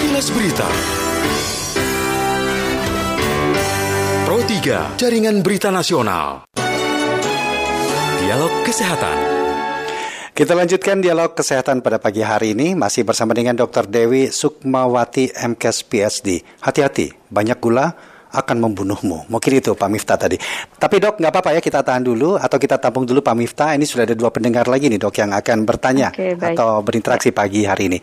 Kilas 0.00 0.28
Berita 0.32 0.68
Pro 4.28 4.38
3, 4.44 5.00
Jaringan 5.00 5.42
Berita 5.42 5.68
Nasional 5.74 6.46
Dialog 8.22 8.52
Kesehatan 8.62 9.42
kita 10.32 10.56
lanjutkan 10.56 11.04
dialog 11.04 11.36
kesehatan 11.36 11.84
pada 11.84 12.00
pagi 12.00 12.24
hari 12.24 12.56
ini 12.56 12.72
masih 12.72 13.04
bersama 13.04 13.36
dengan 13.36 13.52
Dr. 13.52 13.84
Dewi 13.84 14.32
Sukmawati 14.32 15.28
MKes 15.28 15.84
PhD. 15.84 16.40
Hati-hati, 16.64 17.12
banyak 17.28 17.60
gula, 17.60 17.92
akan 18.32 18.56
membunuhmu. 18.64 19.28
Mungkin 19.28 19.52
itu 19.60 19.76
Pak 19.76 19.88
Miftah 19.92 20.16
tadi. 20.16 20.40
Tapi 20.80 20.96
dok, 20.98 21.20
nggak 21.20 21.30
apa-apa 21.30 21.50
ya 21.52 21.60
kita 21.60 21.84
tahan 21.84 22.00
dulu 22.00 22.40
atau 22.40 22.56
kita 22.56 22.80
tampung 22.80 23.04
dulu 23.04 23.20
Pak 23.20 23.36
Miftah. 23.36 23.76
Ini 23.76 23.84
sudah 23.84 24.08
ada 24.08 24.16
dua 24.16 24.32
pendengar 24.32 24.64
lagi 24.66 24.88
nih 24.88 24.96
dok 24.96 25.14
yang 25.20 25.36
akan 25.36 25.68
bertanya 25.68 26.08
baik. 26.16 26.56
atau 26.56 26.80
berinteraksi 26.80 27.30
pagi 27.30 27.68
hari 27.68 27.92
ini. 27.92 27.98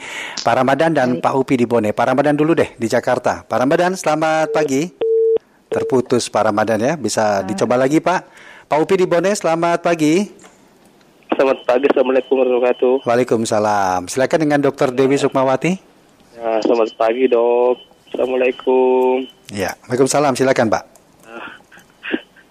Pak 0.46 0.54
Ramadan 0.54 0.94
dan 0.94 1.10
Baik. 1.18 1.26
Pak 1.26 1.34
Upi 1.34 1.56
di 1.58 1.66
Bone. 1.66 1.90
Pak 1.92 2.06
Ramadan 2.14 2.38
dulu 2.38 2.54
deh 2.54 2.70
di 2.78 2.86
Jakarta. 2.86 3.42
Pak 3.44 3.58
Ramadan, 3.58 3.98
selamat 3.98 4.54
pagi. 4.54 4.94
Terputus 5.70 6.30
Pak 6.30 6.50
Ramadan 6.50 6.82
ya, 6.82 6.94
bisa 6.98 7.46
dicoba 7.46 7.78
lagi 7.78 8.02
Pak. 8.02 8.22
Pak 8.70 8.78
Upi 8.78 9.02
di 9.02 9.06
Bone, 9.10 9.34
selamat 9.34 9.82
pagi. 9.82 10.30
Selamat 11.30 11.62
pagi, 11.64 11.86
Assalamualaikum 11.88 12.34
warahmatullahi 12.42 12.74
wabarakatuh. 12.76 12.94
Waalaikumsalam. 13.06 14.00
Silakan 14.10 14.40
dengan 14.44 14.60
Dr. 14.66 14.90
Dewi 14.92 15.16
Sukmawati. 15.16 15.72
Ya, 16.36 16.60
selamat 16.66 16.98
pagi 16.98 17.30
dok. 17.30 17.80
Assalamualaikum. 18.10 19.39
Ya, 19.50 19.74
Waalaikumsalam. 19.86 20.38
Silakan 20.38 20.70
Pak. 20.70 20.84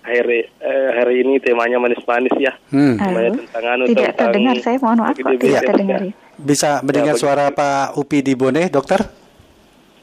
Hari, 0.08 0.40
eh, 0.40 0.88
hari 0.96 1.20
ini 1.20 1.36
temanya 1.36 1.76
manis-manis 1.76 2.32
ya. 2.40 2.56
Hmm. 2.72 2.96
Temanya 2.96 3.30
tentang 3.44 3.64
anu, 3.68 3.84
Tidak 3.84 4.02
tentang 4.08 4.16
terdengar, 4.32 4.54
saya 4.64 4.76
mohon 4.80 4.98
maaf 5.04 5.12
kok 5.12 5.20
epidemi 5.20 5.44
tidak 5.44 5.52
ya. 5.52 5.68
terdengar. 5.68 6.00
ya. 6.00 6.12
Bisa 6.38 6.70
mendengar 6.80 7.14
Ya, 7.14 7.20
suara 7.20 7.44
Pak 7.52 7.86
Upi 8.00 8.18
di 8.24 8.32
Bone, 8.32 8.72
dokter? 8.72 9.04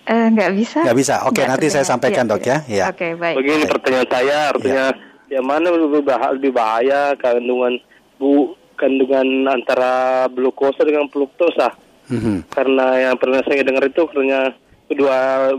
Eh, 0.05 0.27
nggak 0.29 0.51
bisa. 0.53 0.79
Nggak 0.85 0.97
bisa. 1.01 1.15
Oke, 1.25 1.41
Nggak 1.41 1.49
nanti 1.49 1.67
saya 1.73 1.85
sampaikan, 1.89 2.29
Iya, 2.29 2.31
dok, 2.37 2.43
ya. 2.45 2.57
Iya. 2.69 2.85
Oke, 2.93 3.07
baik. 3.17 3.35
Begini 3.41 3.63
pertanyaan 3.65 4.09
saya, 4.13 4.37
artinya 4.53 4.85
yang 5.25 5.45
mana 5.49 5.67
lebih 5.73 6.01
bahaya, 6.05 6.31
lebih 6.37 6.51
bahaya 6.53 7.01
kandungan 7.17 7.73
bu 8.21 8.53
kandungan 8.77 9.25
antara 9.49 9.93
glukosa 10.29 10.85
dengan 10.85 11.09
fruktosa? 11.09 11.73
Mhm. 12.13 12.45
Karena 12.53 13.09
yang 13.09 13.15
pernah 13.17 13.41
saya 13.41 13.65
dengar 13.65 13.89
itu 13.89 14.05
karena 14.05 14.53
kedua 14.85 15.49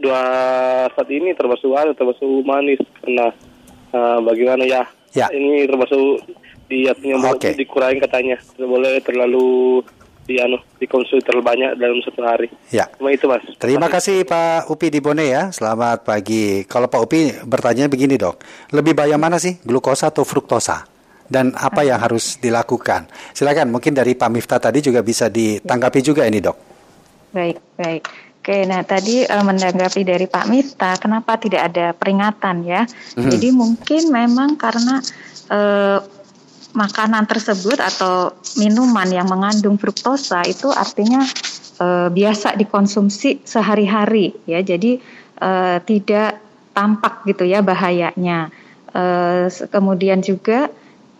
dua 0.00 0.22
saat 0.92 1.08
ini 1.10 1.32
termasuk 1.32 1.72
anu, 1.72 1.92
termasuk 1.96 2.28
manis 2.44 2.80
karena 3.02 3.32
eh, 3.92 4.18
bagaimana 4.20 4.64
ya? 4.64 4.82
Ya. 5.14 5.30
Ini 5.30 5.70
termasuk 5.70 6.26
dietnya 6.66 7.14
mau 7.16 7.38
Oke. 7.38 7.54
dikurangi 7.54 8.02
katanya. 8.02 8.36
Tidak 8.40 8.66
boleh 8.66 8.98
terlalu 9.00 9.80
di 10.24 10.40
anu 10.40 10.56
dikonsumsi 10.80 11.20
terlalu 11.20 11.44
banyak 11.44 11.70
dalam 11.76 12.00
satu 12.00 12.20
hari. 12.24 12.48
Ya. 12.72 12.88
Cuma 12.96 13.12
itu 13.12 13.28
mas. 13.28 13.44
Terima 13.60 13.86
kasih 13.92 14.24
Pak 14.24 14.72
Upi 14.72 14.88
di 14.88 14.98
Bone 14.98 15.28
ya. 15.28 15.52
Selamat 15.52 16.02
pagi. 16.02 16.64
Kalau 16.64 16.88
Pak 16.88 17.00
Upi 17.04 17.30
bertanya 17.44 17.86
begini 17.86 18.16
dok, 18.16 18.40
lebih 18.72 18.96
bahaya 18.96 19.20
mana 19.20 19.36
sih 19.36 19.60
glukosa 19.62 20.10
atau 20.10 20.24
fruktosa? 20.26 20.88
Dan 21.24 21.56
apa 21.56 21.80
yang 21.88 21.96
harus 21.96 22.36
dilakukan? 22.36 23.08
Silakan 23.32 23.72
mungkin 23.72 23.96
dari 23.96 24.12
Pak 24.12 24.28
Miftah 24.28 24.60
tadi 24.60 24.84
juga 24.84 25.00
bisa 25.00 25.32
ditanggapi 25.32 26.00
juga 26.04 26.28
ini 26.28 26.36
dok. 26.36 26.56
Baik, 27.32 27.56
baik. 27.80 28.02
Oke, 28.44 28.68
nah 28.68 28.84
tadi 28.84 29.24
eh, 29.24 29.40
menanggapi 29.40 30.04
dari 30.04 30.28
Pak 30.28 30.44
Mita, 30.52 31.00
kenapa 31.00 31.40
tidak 31.40 31.72
ada 31.72 31.96
peringatan 31.96 32.60
ya? 32.68 32.84
Jadi 33.32 33.48
mungkin 33.48 34.12
memang 34.12 34.60
karena 34.60 35.00
eh, 35.48 35.96
makanan 36.76 37.24
tersebut 37.24 37.80
atau 37.80 38.36
minuman 38.60 39.08
yang 39.08 39.32
mengandung 39.32 39.80
fruktosa 39.80 40.44
itu 40.44 40.68
artinya 40.68 41.24
eh, 41.80 42.12
biasa 42.12 42.52
dikonsumsi 42.60 43.48
sehari-hari 43.48 44.36
ya. 44.44 44.60
Jadi 44.60 45.00
eh, 45.40 45.78
tidak 45.80 46.36
tampak 46.76 47.24
gitu 47.24 47.48
ya 47.48 47.64
bahayanya. 47.64 48.52
Se- 49.48 49.72
kemudian 49.72 50.20
juga 50.20 50.68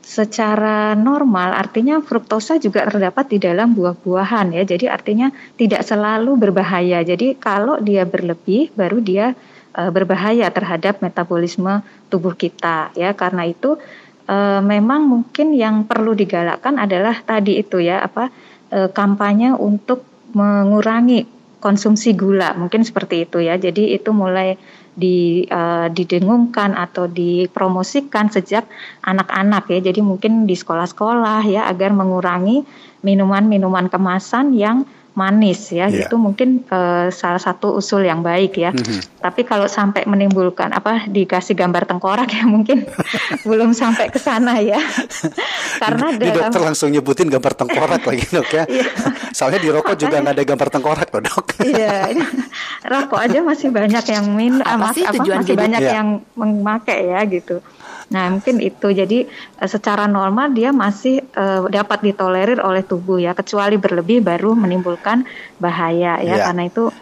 secara 0.04 0.92
normal 0.92 1.56
artinya 1.56 1.96
fruktosa 2.04 2.60
juga 2.60 2.84
terdapat 2.84 3.24
di 3.32 3.38
dalam 3.40 3.72
buah-buahan 3.72 4.52
ya. 4.52 4.62
Jadi 4.68 4.84
artinya 4.86 5.32
tidak 5.56 5.80
selalu 5.80 6.36
berbahaya. 6.36 7.00
Jadi 7.00 7.40
kalau 7.40 7.80
dia 7.80 8.04
berlebih 8.04 8.68
baru 8.76 9.00
dia 9.00 9.32
eh, 9.72 9.90
berbahaya 9.90 10.52
terhadap 10.52 11.00
metabolisme 11.00 11.80
tubuh 12.12 12.36
kita 12.36 12.92
ya. 12.92 13.16
Karena 13.16 13.48
itu 13.48 13.80
eh, 14.28 14.60
memang 14.60 15.08
mungkin 15.08 15.56
yang 15.56 15.88
perlu 15.88 16.12
digalakkan 16.12 16.76
adalah 16.76 17.24
tadi 17.24 17.56
itu 17.64 17.80
ya 17.80 18.04
apa 18.04 18.28
eh, 18.68 18.92
kampanye 18.92 19.56
untuk 19.56 20.04
mengurangi 20.36 21.24
konsumsi 21.64 22.12
gula 22.12 22.52
mungkin 22.60 22.84
seperti 22.84 23.24
itu 23.24 23.40
ya. 23.40 23.56
Jadi 23.56 23.96
itu 23.96 24.12
mulai 24.12 24.60
di 24.94 25.42
eh, 25.46 25.88
didengungkan 25.90 26.74
atau 26.78 27.10
dipromosikan 27.10 28.30
sejak 28.30 28.66
anak-anak 29.02 29.66
ya. 29.70 29.90
Jadi 29.90 30.00
mungkin 30.00 30.46
di 30.46 30.54
sekolah-sekolah 30.54 31.42
ya 31.50 31.66
agar 31.66 31.90
mengurangi 31.90 32.62
minuman-minuman 33.04 33.92
kemasan 33.92 34.54
yang 34.56 34.86
manis 35.14 35.70
ya. 35.70 35.86
Iya. 35.86 36.06
Itu 36.06 36.18
mungkin 36.18 36.62
eh, 36.62 37.08
salah 37.08 37.38
satu 37.38 37.74
usul 37.74 38.02
yang 38.02 38.20
baik 38.20 38.58
ya. 38.58 38.70
Mhm. 38.70 39.18
Tapi 39.18 39.42
kalau 39.42 39.64
sampai 39.64 40.04
menimbulkan 40.04 40.70
apa 40.70 41.06
dikasih 41.06 41.54
gambar 41.54 41.86
tengkorak 41.86 42.28
ya 42.28 42.44
mungkin 42.44 42.82
belum 43.48 43.70
sampai 43.72 44.10
ke 44.10 44.18
sana 44.18 44.58
ya. 44.58 44.78
Karena 45.78 46.12
Ini 46.12 46.18
dalam 46.20 46.50
dokter 46.50 46.60
langsung 46.62 46.90
nyebutin 46.90 47.30
gambar 47.30 47.52
tengkorak 47.54 48.02
lagi 48.02 48.26
dok 48.28 48.50
ya. 48.50 48.64
Iya. 48.66 48.86
Soalnya 49.30 49.58
di 49.58 49.68
rokok 49.70 49.94
juga 49.96 50.18
nggak 50.18 50.34
ada 50.34 50.44
gambar 50.44 50.68
tengkorak 50.70 51.08
loh 51.10 51.22
dok. 51.22 51.46
Iya, 51.62 52.10
ini 52.10 52.24
rokok 52.92 53.20
aja 53.22 53.38
masih 53.40 53.68
banyak 53.70 54.04
yang 54.10 54.26
min, 54.30 54.58
ah, 54.60 54.74
Apa 54.74 54.90
mas- 54.90 54.94
sih 54.98 55.04
apa, 55.06 55.14
tujuan 55.16 55.38
masih 55.42 55.54
banyak 55.54 55.80
Iya. 55.80 55.92
yang 55.94 56.08
memakai 56.34 57.00
ya 57.08 57.20
gitu. 57.24 57.62
Nah 58.14 58.30
mungkin 58.30 58.62
itu 58.62 58.94
jadi 58.94 59.26
eh, 59.26 59.68
secara 59.68 60.06
normal 60.06 60.54
dia 60.54 60.70
masih 60.70 61.18
eh, 61.18 61.60
dapat 61.66 62.06
ditolerir 62.06 62.62
oleh 62.62 62.86
tubuh 62.86 63.18
ya, 63.18 63.34
kecuali 63.34 63.74
berlebih 63.74 64.22
baru 64.22 64.54
menimbulkan 64.54 65.26
bahaya 65.58 66.22
ya. 66.22 66.38
Iya. 66.38 66.44
Karena 66.46 66.64
itu 66.70 66.94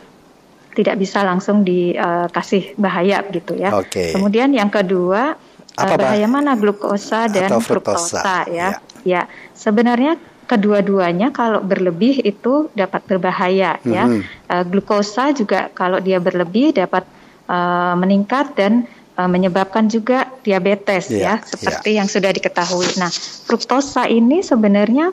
tidak 0.72 0.96
bisa 0.96 1.20
langsung 1.20 1.60
dikasih 1.68 2.80
bahaya 2.80 3.20
gitu 3.28 3.52
ya. 3.60 3.76
Oke. 3.76 4.16
Kemudian 4.16 4.56
yang 4.56 4.72
kedua 4.72 5.36
eh, 5.76 5.80
Apa, 5.84 6.00
Bah? 6.00 6.08
bahaya 6.08 6.24
mana 6.24 6.56
glukosa 6.56 7.28
dan 7.28 7.52
fruktosa, 7.60 8.24
fruktosa 8.24 8.36
iya. 8.48 8.68
ya. 8.72 8.80
Ya, 9.02 9.22
sebenarnya 9.58 10.14
kedua-duanya 10.46 11.34
kalau 11.34 11.58
berlebih 11.58 12.22
itu 12.22 12.70
dapat 12.72 13.02
berbahaya 13.04 13.76
ya. 13.84 14.04
Mhm. 14.08 14.20
Eh, 14.48 14.64
glukosa 14.68 15.36
juga 15.36 15.68
kalau 15.76 16.00
dia 16.00 16.16
berlebih 16.22 16.72
dapat 16.72 17.04
eh, 17.50 17.94
meningkat 17.98 18.56
dan 18.56 18.88
eh, 19.12 19.28
menyebabkan 19.28 19.86
juga 19.86 20.28
diabetes 20.40 21.08
Iya, 21.08 21.38
ya, 21.38 21.44
seperti 21.44 21.96
yang 21.96 22.08
sudah 22.08 22.30
diketahui. 22.30 22.96
Nah, 22.96 23.12
fruktosa 23.46 24.06
ini 24.06 24.40
sebenarnya 24.40 25.12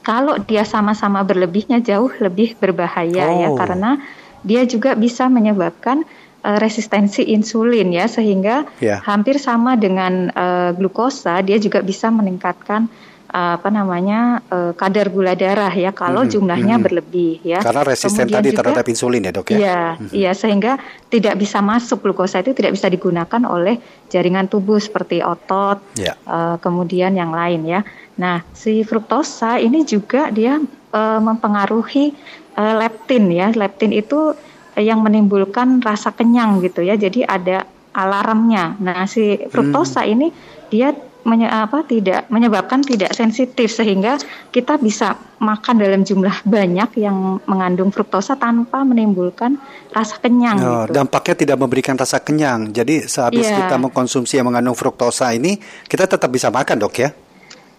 kalau 0.00 0.40
dia 0.40 0.64
sama-sama 0.64 1.20
berlebihnya 1.20 1.78
jauh 1.78 2.08
lebih 2.18 2.56
berbahaya 2.56 3.28
ya 3.36 3.48
Oh. 3.52 3.56
karena 3.56 4.00
dia 4.40 4.64
juga 4.64 4.96
bisa 4.96 5.28
menyebabkan 5.28 6.02
eh, 6.40 6.56
resistensi 6.56 7.20
insulin 7.28 7.92
ya 7.92 8.08
sehingga 8.08 8.64
Ya. 8.80 8.96
hampir 9.04 9.36
sama 9.36 9.76
dengan 9.76 10.32
eh, 10.32 10.70
glukosa 10.72 11.44
dia 11.44 11.60
juga 11.60 11.84
bisa 11.84 12.08
meningkatkan 12.08 12.88
apa 13.30 13.70
namanya 13.70 14.42
eh, 14.44 14.72
kadar 14.74 15.06
gula 15.08 15.32
darah 15.32 15.70
ya 15.70 15.90
kalau 15.90 16.26
Mhm, 16.26 16.30
jumlahnya 16.30 16.76
mhm. 16.76 16.84
berlebih 16.84 17.32
ya. 17.40 17.62
Karena 17.62 17.82
resisten 17.82 18.26
Kemudian 18.26 18.36
tadi 18.36 18.48
juga- 18.50 18.58
terhadap 18.60 18.86
insulin 18.86 19.22
ya 19.22 19.32
dok 19.32 19.48
ya. 19.48 19.56
Iya, 19.56 19.80
iya 20.10 20.32
sehingga 20.34 20.72
tidak 21.06 21.38
bisa 21.38 21.58
masuk 21.58 22.02
glukosa 22.02 22.42
itu 22.42 22.50
tidak 22.52 22.74
bisa 22.74 22.86
digunakan 22.86 23.42
oleh 23.44 23.78
jaringan 24.06 24.46
tubuh 24.46 24.76
seperti 24.76 25.22
otot, 25.22 25.78
Ya. 25.94 26.18
eh, 26.18 26.56
kemudian 26.58 27.14
yang 27.14 27.30
lain 27.30 27.62
ya. 27.64 27.86
Nah, 28.18 28.42
si 28.50 28.82
fruktosa 28.82 29.56
ini 29.56 29.82
juga 29.82 30.28
dia 30.28 30.58
eh, 30.90 31.20
mempengaruhi 31.22 32.10
eh, 32.52 32.74
leptin 32.76 33.30
ya. 33.30 33.54
Leptin 33.54 33.94
itu 33.94 34.34
yang 34.74 35.00
menimbulkan 35.00 35.78
rasa 35.80 36.10
kenyang 36.10 36.58
gitu 36.60 36.82
ya. 36.82 36.94
Jadi 36.94 37.22
ada 37.22 37.62
alarmnya. 37.90 38.74
Nah, 38.78 39.06
si 39.06 39.38
fruktosa 39.50 40.02
ini 40.02 40.30
dia 40.66 40.90
menye- 41.22 41.46
apa 41.46 41.82
tidak 41.82 42.26
menyebabkan 42.26 42.80
tidak 42.80 43.12
sensitif 43.12 43.70
sehingga 43.70 44.16
kita 44.48 44.76
bisa 44.76 45.12
makan 45.36 45.76
dalam 45.76 46.00
jumlah 46.00 46.42
banyak 46.42 46.90
yang 46.96 47.16
mengandung 47.44 47.88
fruktosa 47.88 48.34
tanpa 48.34 48.82
menimbulkan 48.82 49.56
rasa 49.88 50.16
kenyang 50.18 50.58
Oh, 50.58 50.84
gitu. 50.84 50.94
dampaknya 50.94 51.34
tidak 51.38 51.56
memberikan 51.56 51.94
rasa 51.94 52.18
kenyang. 52.18 52.68
Jadi 52.68 53.04
sehabis 53.04 53.44
Iya. 53.44 53.64
kita 53.64 53.76
mengkonsumsi 53.76 54.36
yang 54.36 54.46
mengandung 54.46 54.74
fruktosa 54.74 55.30
ini, 55.30 55.56
kita 55.84 56.04
tetap 56.04 56.28
bisa 56.28 56.48
makan 56.48 56.76
dok 56.76 56.94
ya. 56.96 57.10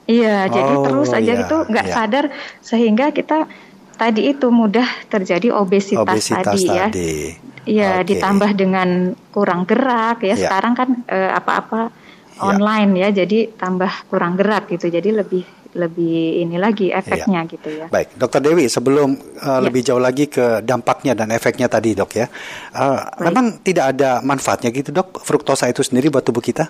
Iya, 0.04 0.50
jadi 0.50 0.74
Oh, 0.74 0.84
terus 0.84 1.10
aja 1.10 1.22
iya, 1.24 1.40
gitu 1.40 1.58
nggak 1.64 1.86
iya. 1.86 1.94
sadar 1.94 2.26
sehingga 2.60 3.10
kita 3.10 3.46
tadi 3.94 4.28
itu 4.28 4.50
mudah 4.50 4.84
terjadi 5.08 5.54
obesitas, 5.54 6.02
Obesitas 6.02 6.42
tadi 6.42 6.66
ya. 6.66 6.90
tadi. 6.90 7.14
Iya, 7.62 8.02
Oke. 8.02 8.06
ditambah 8.10 8.52
dengan 8.58 8.90
kurang 9.30 9.64
gerak 9.64 10.26
ya. 10.26 10.34
Iya. 10.34 10.50
Sekarang 10.50 10.74
kan 10.74 10.90
eh, 11.06 11.30
apa-apa. 11.30 11.94
Online 12.42 12.92
ya, 12.98 13.10
jadi 13.24 13.54
tambah 13.54 14.10
kurang 14.10 14.36
gerak 14.36 14.70
gitu. 14.74 14.90
Jadi 14.90 15.10
lebih 15.14 15.44
lebih 15.72 16.44
ini 16.44 16.60
lagi 16.60 16.92
efeknya 16.92 17.48
iya. 17.48 17.52
gitu 17.52 17.70
ya. 17.72 17.86
Baik, 17.88 18.20
Dokter 18.20 18.44
Dewi, 18.44 18.68
sebelum 18.68 19.16
uh, 19.16 19.60
ya. 19.60 19.64
lebih 19.64 19.82
jauh 19.84 20.02
lagi 20.02 20.28
ke 20.28 20.60
dampaknya 20.64 21.16
dan 21.16 21.32
efeknya 21.32 21.72
tadi, 21.72 21.96
Dok 21.96 22.12
ya. 22.12 22.28
Uh, 22.76 23.00
memang 23.24 23.64
tidak 23.64 23.96
ada 23.96 24.20
manfaatnya 24.20 24.72
gitu, 24.76 24.92
Dok, 24.92 25.24
fruktosa 25.24 25.72
itu 25.72 25.84
sendiri 25.84 26.12
buat 26.12 26.28
tubuh 26.28 26.44
kita? 26.44 26.68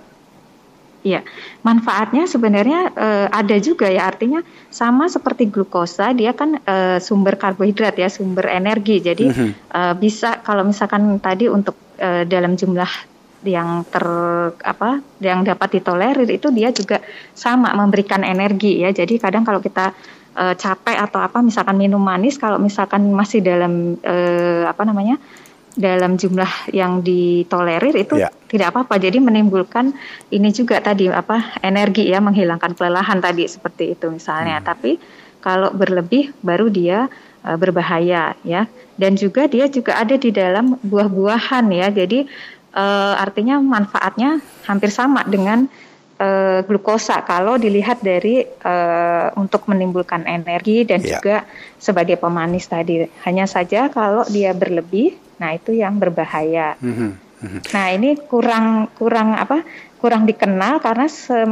Iya, 1.01 1.25
manfaatnya 1.66 2.30
sebenarnya 2.30 2.94
uh, 2.94 3.28
ada 3.34 3.58
juga 3.58 3.90
ya 3.90 4.06
artinya 4.06 4.46
sama 4.70 5.10
seperti 5.10 5.50
glukosa 5.50 6.13
dia 6.13 6.38
kan 6.38 6.62
uh, 6.62 7.01
sumber 7.01 7.42
karbohidrat 7.42 7.98
ya 7.98 8.06
sumber 8.06 8.46
energi 8.46 9.01
jadi 9.01 9.25
mm 9.25 9.34
-hmm. 9.34 9.51
uh, 9.74 9.94
bisa 9.98 10.46
kalau 10.46 10.62
misalkan 10.62 11.18
tadi 11.18 11.50
untuk 11.50 11.78
dalam 12.01 12.58
jumlah 12.58 13.11
yang 13.42 13.84
ter 13.90 14.06
apa 14.62 15.02
yang 15.18 15.42
dapat 15.42 15.82
ditolerir 15.82 16.30
itu 16.30 16.54
dia 16.54 16.70
juga 16.70 17.02
sama 17.34 17.74
memberikan 17.74 18.22
energi 18.22 18.86
ya 18.86 18.94
jadi 18.94 19.18
kadang 19.18 19.42
kalau 19.42 19.58
kita 19.58 19.94
uh, 20.38 20.56
capek 20.56 20.98
atau 20.98 21.20
apa 21.20 21.42
misalkan 21.44 21.76
minum 21.76 22.00
manis 22.02 22.38
kalau 22.38 22.62
misalkan 22.62 23.10
masih 23.12 23.44
dalam 23.44 23.98
uh, 24.04 24.70
apa 24.70 24.84
namanya 24.86 25.18
dalam 25.76 26.20
jumlah 26.20 26.76
yang 26.76 27.00
ditolerir 27.00 27.96
itu 27.96 28.20
ya. 28.20 28.28
tidak 28.52 28.76
apa-apa. 28.76 29.00
Jadi 29.00 29.24
menimbulkan 29.24 29.96
ini 30.28 30.52
juga 30.52 30.84
tadi 30.84 31.08
apa 31.08 31.56
energi 31.64 32.12
ya 32.12 32.20
menghilangkan 32.20 32.76
kelelahan 32.76 33.24
tadi 33.24 33.48
seperti 33.48 33.96
itu 33.96 34.12
misalnya. 34.12 34.60
Hmm. 34.60 34.68
Tapi 34.68 34.92
kalau 35.40 35.72
berlebih 35.72 36.36
baru 36.44 36.68
dia 36.68 37.08
uh, 37.48 37.58
berbahaya 37.58 38.36
ya. 38.44 38.68
Dan 39.00 39.16
juga 39.16 39.48
dia 39.48 39.72
juga 39.72 39.98
ada 39.98 40.20
di 40.20 40.30
dalam 40.30 40.76
buah-buahan 40.84 41.66
ya. 41.72 41.88
Jadi 41.90 42.28
uh, 42.75 43.13
artinya 43.20 43.60
manfaatnya 43.60 44.40
hampir 44.68 44.92
sama 44.92 45.24
dengan 45.28 45.68
uh, 46.22 46.60
glukosa 46.66 47.24
kalau 47.25 47.58
dilihat 47.58 48.00
dari 48.06 48.46
uh, 48.46 49.34
untuk 49.36 49.66
menimbulkan 49.68 50.28
energi 50.30 50.86
dan 50.86 51.01
yeah. 51.01 51.18
juga 51.18 51.36
sebagai 51.82 52.22
pemanis 52.22 52.70
tadi. 52.70 53.08
Hanya 53.25 53.50
saja 53.50 53.90
kalau 53.90 54.24
dia 54.30 54.54
berlebih, 54.54 55.18
nah 55.42 55.56
itu 55.56 55.74
yang 55.74 55.98
berbahaya. 55.98 56.78
Mm 56.80 56.94
-hmm. 56.94 57.12
Nah 57.74 57.86
ini 57.90 58.13
kurang 58.30 58.94
kurang 58.94 59.34
apa? 59.34 59.66
Kurang 59.98 60.25
dikenal 60.25 60.82
karena 60.82 61.06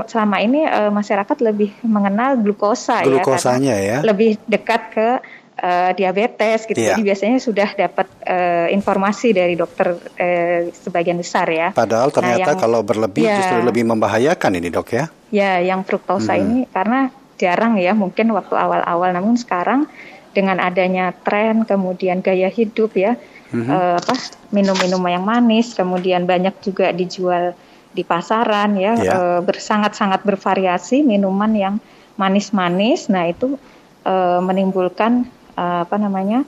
selama 0.05 0.41
ini 0.41 0.65
uh, 0.65 0.89
masyarakat 0.89 1.38
lebih 1.41 1.69
mengenal 1.85 2.38
glukosa 2.38 3.05
ya, 3.05 3.21
Glukosanya 3.21 3.75
ya, 3.77 3.85
ya. 3.85 3.97
lebih 4.01 4.41
dekat 4.49 4.81
ke 4.89 5.07
uh, 5.59 5.91
diabetes 5.93 6.65
gitu. 6.65 6.79
Yeah. 6.79 6.95
Jadi 6.95 7.01
biasanya 7.05 7.37
sudah 7.43 7.69
dapat 7.75 8.07
uh, 8.25 8.67
informasi 8.71 9.35
dari 9.35 9.53
dokter 9.59 9.93
uh, 9.95 10.61
sebagian 10.71 11.19
besar 11.19 11.45
ya. 11.51 11.75
Padahal 11.75 12.09
nah, 12.09 12.15
ternyata 12.15 12.41
nah, 12.41 12.55
yang, 12.55 12.63
kalau 12.63 12.79
berlebih 12.81 13.23
ya, 13.27 13.37
justru 13.43 13.59
lebih 13.61 13.83
membahayakan 13.85 14.51
ini 14.57 14.67
dok 14.71 14.89
ya. 14.95 15.05
Ya, 15.29 15.61
yang 15.61 15.85
fruktosa 15.85 16.33
hmm. 16.33 16.41
ini 16.41 16.59
karena 16.71 17.13
jarang 17.39 17.77
ya 17.77 17.93
mungkin 17.93 18.31
waktu 18.33 18.55
awal-awal, 18.55 19.13
namun 19.13 19.37
sekarang 19.37 19.85
dengan 20.33 20.57
adanya 20.61 21.11
tren 21.11 21.65
kemudian 21.65 22.19
gaya 22.23 22.47
hidup 22.49 22.95
ya, 22.97 23.15
hmm. 23.53 23.67
uh, 23.69 23.95
apa 23.99 24.15
minum-minum 24.49 25.01
yang 25.05 25.23
manis, 25.23 25.75
kemudian 25.77 26.25
banyak 26.25 26.57
juga 26.63 26.91
dijual 26.95 27.53
di 27.89 28.05
pasaran 28.05 28.77
ya, 28.77 28.93
yeah. 28.97 29.15
uh, 29.15 29.39
bersangat-sangat 29.41 30.21
bervariasi 30.21 31.01
minuman 31.01 31.53
yang 31.57 31.75
manis-manis. 32.19 33.09
Nah 33.09 33.31
itu 33.31 33.57
uh, 34.05 34.39
menimbulkan 34.43 35.25
uh, 35.59 35.83
apa 35.83 35.95
namanya 35.99 36.47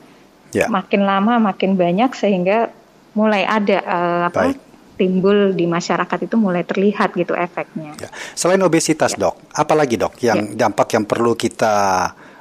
yeah. 0.55 0.71
makin 0.71 1.03
lama 1.03 1.39
makin 1.51 1.75
banyak 1.75 2.15
sehingga 2.15 2.71
mulai 3.11 3.43
ada 3.43 3.77
uh, 3.83 4.21
apa 4.31 4.55
Baik. 4.55 4.57
timbul 4.95 5.51
di 5.51 5.67
masyarakat 5.67 6.31
itu 6.31 6.35
mulai 6.39 6.63
terlihat 6.63 7.11
gitu 7.17 7.35
efeknya. 7.35 7.91
Ya. 7.99 8.09
Selain 8.37 8.61
obesitas 8.63 9.17
ya. 9.17 9.27
dok, 9.27 9.35
apalagi 9.51 9.99
dok 9.99 10.15
yang 10.23 10.55
ya. 10.55 10.67
dampak 10.67 10.95
yang 10.95 11.03
perlu 11.03 11.35
kita 11.35 11.75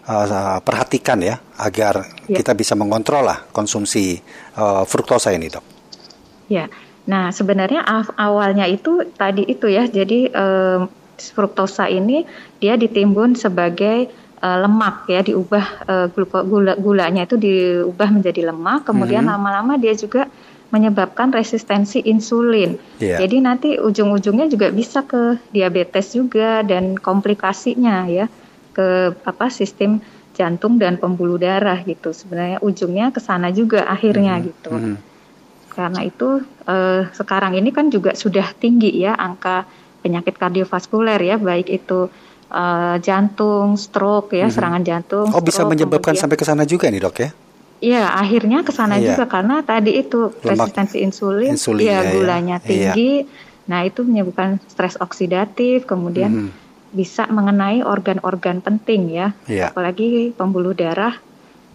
uh, 0.06 0.58
perhatikan 0.62 1.18
ya 1.18 1.42
agar 1.58 2.06
ya. 2.30 2.38
kita 2.38 2.54
bisa 2.54 2.78
mengontrol 2.78 3.26
lah 3.26 3.50
konsumsi 3.50 4.22
uh, 4.54 4.86
fruktosa 4.86 5.34
ini 5.34 5.50
dok. 5.50 5.66
Ya, 6.50 6.66
nah 7.06 7.30
sebenarnya 7.30 7.86
awalnya 8.18 8.66
itu 8.66 9.06
tadi 9.14 9.46
itu 9.46 9.70
ya 9.70 9.86
jadi 9.86 10.34
fruktosa 11.20 11.86
ini 11.86 12.26
dia 12.58 12.74
ditimbun 12.74 13.38
sebagai 13.38 14.10
uh, 14.40 14.58
lemak 14.64 15.06
ya 15.06 15.20
diubah 15.22 15.64
uh, 15.86 16.06
gula 16.44 16.74
gulanya 16.76 17.24
itu 17.28 17.36
diubah 17.36 18.08
menjadi 18.10 18.50
lemak 18.50 18.88
kemudian 18.88 19.24
hmm. 19.24 19.32
lama-lama 19.36 19.76
dia 19.76 19.94
juga 19.94 20.26
menyebabkan 20.70 21.34
resistensi 21.34 21.98
insulin. 22.06 22.78
Yeah. 23.02 23.18
Jadi 23.18 23.36
nanti 23.42 23.68
ujung-ujungnya 23.76 24.46
juga 24.46 24.70
bisa 24.70 25.02
ke 25.02 25.38
diabetes 25.50 26.14
juga 26.14 26.62
dan 26.62 26.94
komplikasinya 26.94 28.06
ya 28.06 28.30
ke 28.70 29.18
apa 29.26 29.50
sistem 29.50 29.98
jantung 30.38 30.78
dan 30.78 30.96
pembuluh 30.96 31.42
darah 31.42 31.82
gitu. 31.82 32.14
Sebenarnya 32.14 32.62
ujungnya 32.62 33.10
ke 33.10 33.18
sana 33.18 33.50
juga 33.50 33.82
akhirnya 33.90 34.38
hmm. 34.38 34.44
gitu. 34.46 34.72
Hmm. 34.72 34.96
Karena 35.74 36.06
itu 36.06 36.38
eh, 36.70 37.02
sekarang 37.18 37.58
ini 37.58 37.74
kan 37.74 37.90
juga 37.90 38.14
sudah 38.14 38.54
tinggi 38.54 38.94
ya 38.94 39.18
angka 39.18 39.66
penyakit 40.00 40.38
kardiovaskuler 40.38 41.18
ya 41.18 41.36
baik 41.36 41.66
itu 41.66 42.08
uh, 42.50 42.96
jantung, 43.00 43.78
stroke 43.78 44.34
ya, 44.34 44.44
mm 44.44 44.50
-hmm. 44.50 44.54
serangan 44.54 44.82
jantung. 44.82 45.26
Oh, 45.30 45.38
stroke, 45.38 45.48
bisa 45.48 45.62
menyebabkan 45.64 46.12
kemudian, 46.12 46.22
sampai 46.26 46.36
ke 46.36 46.44
sana 46.44 46.62
juga 46.66 46.90
nih, 46.90 47.00
Dok 47.00 47.16
ya? 47.22 47.30
Iya, 47.80 48.04
akhirnya 48.12 48.60
ke 48.60 48.72
sana 48.76 49.00
iya. 49.00 49.16
juga 49.16 49.24
karena 49.24 49.64
tadi 49.64 49.96
itu 49.96 50.28
Lemak, 50.44 50.68
resistensi 50.68 51.00
insulin, 51.00 51.56
insulin 51.56 51.88
ya, 51.88 52.04
ya 52.04 52.12
gulanya 52.12 52.56
ya. 52.60 52.66
tinggi. 52.66 53.24
Iya. 53.24 53.48
Nah, 53.70 53.80
itu 53.86 54.04
menyebabkan 54.04 54.60
stres 54.68 55.00
oksidatif, 55.00 55.88
kemudian 55.88 56.30
mm 56.30 56.42
-hmm. 56.50 56.52
bisa 56.92 57.24
mengenai 57.30 57.80
organ-organ 57.80 58.60
penting 58.60 59.14
ya. 59.14 59.32
Iya. 59.48 59.72
Apalagi 59.72 60.36
pembuluh 60.36 60.76
darah 60.76 61.16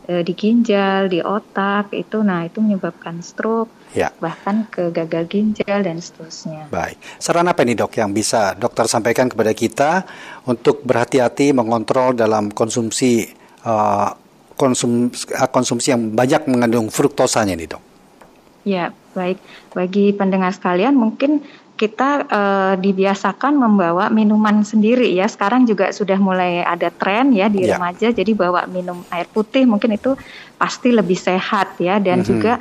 e, 0.06 0.22
di 0.22 0.34
ginjal, 0.38 1.10
di 1.10 1.20
otak 1.20 1.92
itu 1.92 2.22
nah 2.22 2.46
itu 2.46 2.62
menyebabkan 2.62 3.20
stroke, 3.26 3.92
ya. 3.92 4.14
bahkan 4.22 4.70
ke 4.70 4.94
gagal 4.94 5.26
ginjal 5.28 5.82
dan 5.82 5.98
seterusnya. 5.98 6.70
Baik. 6.70 7.02
Saran 7.18 7.50
apa 7.50 7.66
ini 7.66 7.74
dok 7.74 7.98
yang 7.98 8.14
bisa 8.14 8.54
dokter 8.56 8.86
sampaikan 8.86 9.28
kepada 9.28 9.52
kita 9.52 10.06
untuk 10.46 10.86
berhati-hati 10.86 11.52
mengontrol 11.52 12.14
dalam 12.14 12.54
konsumsi 12.54 13.26
uh, 13.66 14.10
konsum, 14.56 15.12
konsumsi 15.52 15.92
yang 15.92 16.14
banyak 16.14 16.48
mengandung 16.48 16.88
fruktosanya 16.88 17.58
nih 17.58 17.70
dok? 17.76 17.84
Ya, 18.66 18.90
baik. 19.14 19.38
Bagi 19.78 20.10
pendengar 20.18 20.50
sekalian 20.50 20.98
mungkin 20.98 21.46
kita 21.76 22.10
uh, 22.32 22.74
dibiasakan 22.80 23.60
membawa 23.60 24.08
minuman 24.08 24.64
sendiri 24.64 25.12
ya. 25.12 25.28
Sekarang 25.28 25.68
juga 25.68 25.92
sudah 25.92 26.16
mulai 26.16 26.64
ada 26.64 26.88
tren 26.88 27.36
ya 27.36 27.52
di 27.52 27.68
ya. 27.68 27.76
remaja, 27.76 28.16
jadi 28.16 28.32
bawa 28.32 28.64
minum 28.72 29.04
air 29.12 29.28
putih 29.28 29.68
mungkin 29.68 29.96
itu 30.00 30.16
pasti 30.56 30.96
lebih 30.96 31.20
sehat 31.20 31.76
ya 31.84 32.00
dan 32.00 32.20
mm 32.20 32.24
-hmm. 32.24 32.32
juga 32.32 32.54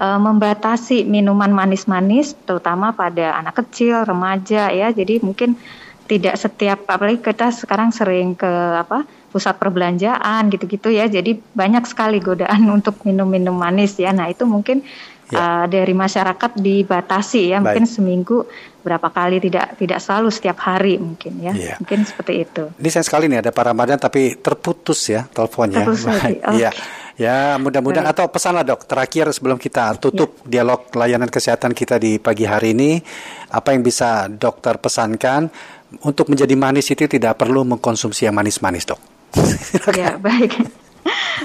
uh, 0.00 0.16
membatasi 0.18 1.04
minuman 1.04 1.52
manis-manis, 1.52 2.32
terutama 2.48 2.96
pada 2.96 3.36
anak 3.36 3.60
kecil, 3.60 4.08
remaja 4.08 4.72
ya. 4.72 4.88
Jadi 4.88 5.20
mungkin 5.20 5.54
tidak 6.08 6.34
setiap 6.40 6.88
apalagi 6.88 7.22
kita 7.22 7.54
sekarang 7.54 7.94
sering 7.94 8.34
ke 8.34 8.50
apa 8.76 9.06
pusat 9.32 9.56
perbelanjaan 9.60 10.48
gitu-gitu 10.48 10.88
ya. 10.88 11.12
Jadi 11.12 11.40
banyak 11.52 11.84
sekali 11.84 12.24
godaan 12.24 12.68
untuk 12.80 13.04
minum-minum 13.04 13.52
manis 13.52 14.00
ya. 14.00 14.16
Nah 14.16 14.32
itu 14.32 14.48
mungkin 14.48 14.80
ya. 15.32 15.40
uh, 15.40 15.64
dari 15.66 15.96
masyarakat 15.96 16.50
dibatasi 16.60 17.56
ya 17.56 17.58
Baik. 17.58 17.64
mungkin 17.64 17.84
seminggu 17.88 18.38
berapa 18.82 19.08
kali 19.08 19.38
tidak 19.40 19.78
tidak 19.78 19.98
selalu 20.02 20.28
setiap 20.28 20.58
hari 20.60 20.98
mungkin 21.00 21.40
ya 21.40 21.52
ya. 21.56 21.74
mungkin 21.80 22.04
seperti 22.04 22.44
itu. 22.44 22.64
Ini 22.76 22.88
saya 22.92 23.04
sekali 23.06 23.30
nih 23.32 23.40
ada 23.40 23.50
Pak 23.54 23.64
Ramadan 23.72 23.96
tapi 23.96 24.36
terputus 24.36 25.08
ya 25.08 25.24
teleponnya. 25.30 25.86
Terputus 25.86 26.04
lagi. 26.04 26.36
Iya. 26.60 26.70
Ya 27.12 27.60
mudah-mudahan 27.60 28.08
atau 28.08 28.24
pesanlah 28.32 28.64
dok 28.64 28.88
terakhir 28.88 29.30
sebelum 29.36 29.60
kita 29.60 30.00
tutup 30.00 30.42
ya. 30.48 30.64
dialog 30.64 30.88
layanan 30.96 31.28
kesehatan 31.28 31.76
kita 31.76 32.00
di 32.00 32.16
pagi 32.16 32.48
hari 32.48 32.72
ini 32.72 32.98
apa 33.52 33.76
yang 33.76 33.84
bisa 33.84 34.32
dokter 34.32 34.80
pesankan 34.80 35.46
untuk 36.02 36.32
menjadi 36.32 36.56
manis 36.56 36.88
itu 36.88 37.04
tidak 37.04 37.36
perlu 37.36 37.68
mengkonsumsi 37.68 38.24
yang 38.24 38.34
manis-manis 38.34 38.88
dok. 38.88 39.00
ya 40.00 40.16
baik 40.16 40.81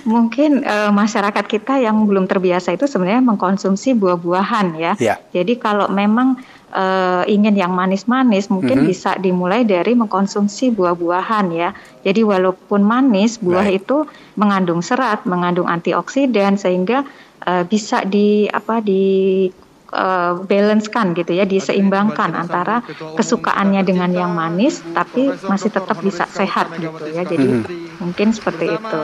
mungkin 0.04 0.64
uh, 0.64 0.92
masyarakat 0.92 1.46
kita 1.48 1.80
yang 1.82 2.04
belum 2.08 2.28
terbiasa 2.28 2.76
itu 2.76 2.86
sebenarnya 2.86 3.24
mengkonsumsi 3.24 3.96
buah-buahan 3.98 4.68
ya. 4.78 4.94
ya. 5.00 5.16
Jadi 5.32 5.60
kalau 5.60 5.88
memang 5.92 6.40
uh, 6.74 7.24
ingin 7.28 7.56
yang 7.56 7.72
manis-manis 7.72 8.52
mungkin 8.52 8.82
mm 8.82 8.84
-hmm. 8.84 8.92
bisa 8.92 9.12
dimulai 9.18 9.64
dari 9.64 9.96
mengkonsumsi 9.96 10.74
buah-buahan 10.76 11.46
ya. 11.56 11.70
Jadi 12.04 12.22
walaupun 12.24 12.84
manis 12.84 13.40
buah 13.40 13.68
right. 13.68 13.80
itu 13.84 14.08
mengandung 14.36 14.84
serat, 14.84 15.24
mengandung 15.24 15.68
antioksidan 15.68 16.60
sehingga 16.60 17.08
uh, 17.48 17.64
bisa 17.68 18.04
di 18.04 18.48
apa 18.52 18.80
di 18.84 19.48
uh, 19.92 20.42
balance 20.44 20.88
kan 20.92 21.12
gitu 21.16 21.36
ya, 21.36 21.44
diseimbangkan 21.44 22.34
antara 22.34 22.84
kesukaannya 23.16 23.82
dengan 23.84 24.12
yang 24.14 24.32
manis, 24.34 24.84
tapi 24.96 25.32
masih 25.46 25.72
tetap 25.72 25.98
bisa 26.04 26.28
sehat 26.30 26.72
gitu 26.78 27.06
ya. 27.12 27.24
Jadi 27.28 27.48
hmm. 27.64 28.00
mungkin 28.00 28.32
seperti 28.32 28.76
itu. 28.76 29.00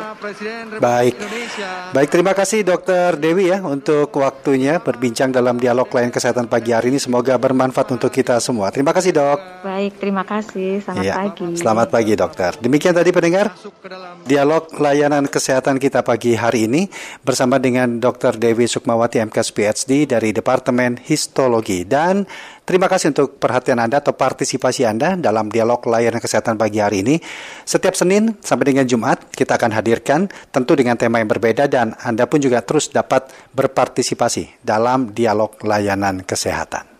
Baik, 0.79 1.15
baik 1.91 2.09
terima 2.09 2.33
kasih 2.35 2.65
Dokter 2.65 3.15
Dewi 3.19 3.51
ya 3.51 3.59
untuk 3.63 4.11
waktunya 4.17 4.79
berbincang 4.79 5.33
dalam 5.33 5.57
dialog 5.57 5.89
lain 5.91 6.09
kesehatan 6.13 6.47
pagi 6.47 6.71
hari 6.75 6.93
ini. 6.93 6.99
Semoga 7.01 7.35
bermanfaat 7.35 7.91
untuk 7.93 8.11
kita 8.13 8.39
semua. 8.39 8.69
Terima 8.69 8.95
kasih 8.95 9.11
dok. 9.15 9.39
Baik, 9.65 9.99
terima 9.99 10.23
kasih. 10.23 10.79
Selamat 10.83 11.03
ya, 11.03 11.13
pagi. 11.17 11.49
Selamat 11.57 11.87
pagi 11.89 12.13
dokter. 12.13 12.51
Demikian 12.59 12.93
tadi 12.95 13.09
pendengar 13.11 13.51
dialog 14.23 14.69
layanan 14.79 15.27
kesehatan 15.27 15.77
kita 15.81 16.05
pagi 16.05 16.35
hari 16.37 16.65
ini 16.69 16.87
bersama 17.23 17.59
dengan 17.59 17.99
Dokter 17.99 18.35
Dewi 18.35 18.67
Sukmawati 18.67 19.19
MKes 19.23 19.49
PhD 19.51 20.07
dari 20.07 20.29
Departemen 20.73 20.97
Histologi 21.05 21.85
dan 21.85 22.25
terima 22.65 22.89
kasih 22.89 23.13
untuk 23.13 23.37
perhatian 23.37 23.77
Anda 23.77 24.01
atau 24.01 24.17
partisipasi 24.17 24.89
Anda 24.89 25.13
dalam 25.13 25.53
dialog 25.53 25.85
layanan 25.85 26.17
kesehatan 26.17 26.57
pagi 26.57 26.81
hari 26.81 27.05
ini. 27.05 27.21
Setiap 27.61 27.93
Senin 27.93 28.33
sampai 28.41 28.73
dengan 28.73 28.89
Jumat 28.89 29.21
kita 29.37 29.61
akan 29.61 29.69
hadirkan 29.69 30.33
tentu 30.49 30.73
dengan 30.73 30.97
tema 30.97 31.21
yang 31.21 31.29
berbeda 31.29 31.69
dan 31.69 31.93
Anda 32.01 32.25
pun 32.25 32.41
juga 32.41 32.65
terus 32.65 32.89
dapat 32.89 33.29
berpartisipasi 33.53 34.65
dalam 34.65 35.13
dialog 35.13 35.53
layanan 35.61 36.25
kesehatan. 36.25 36.92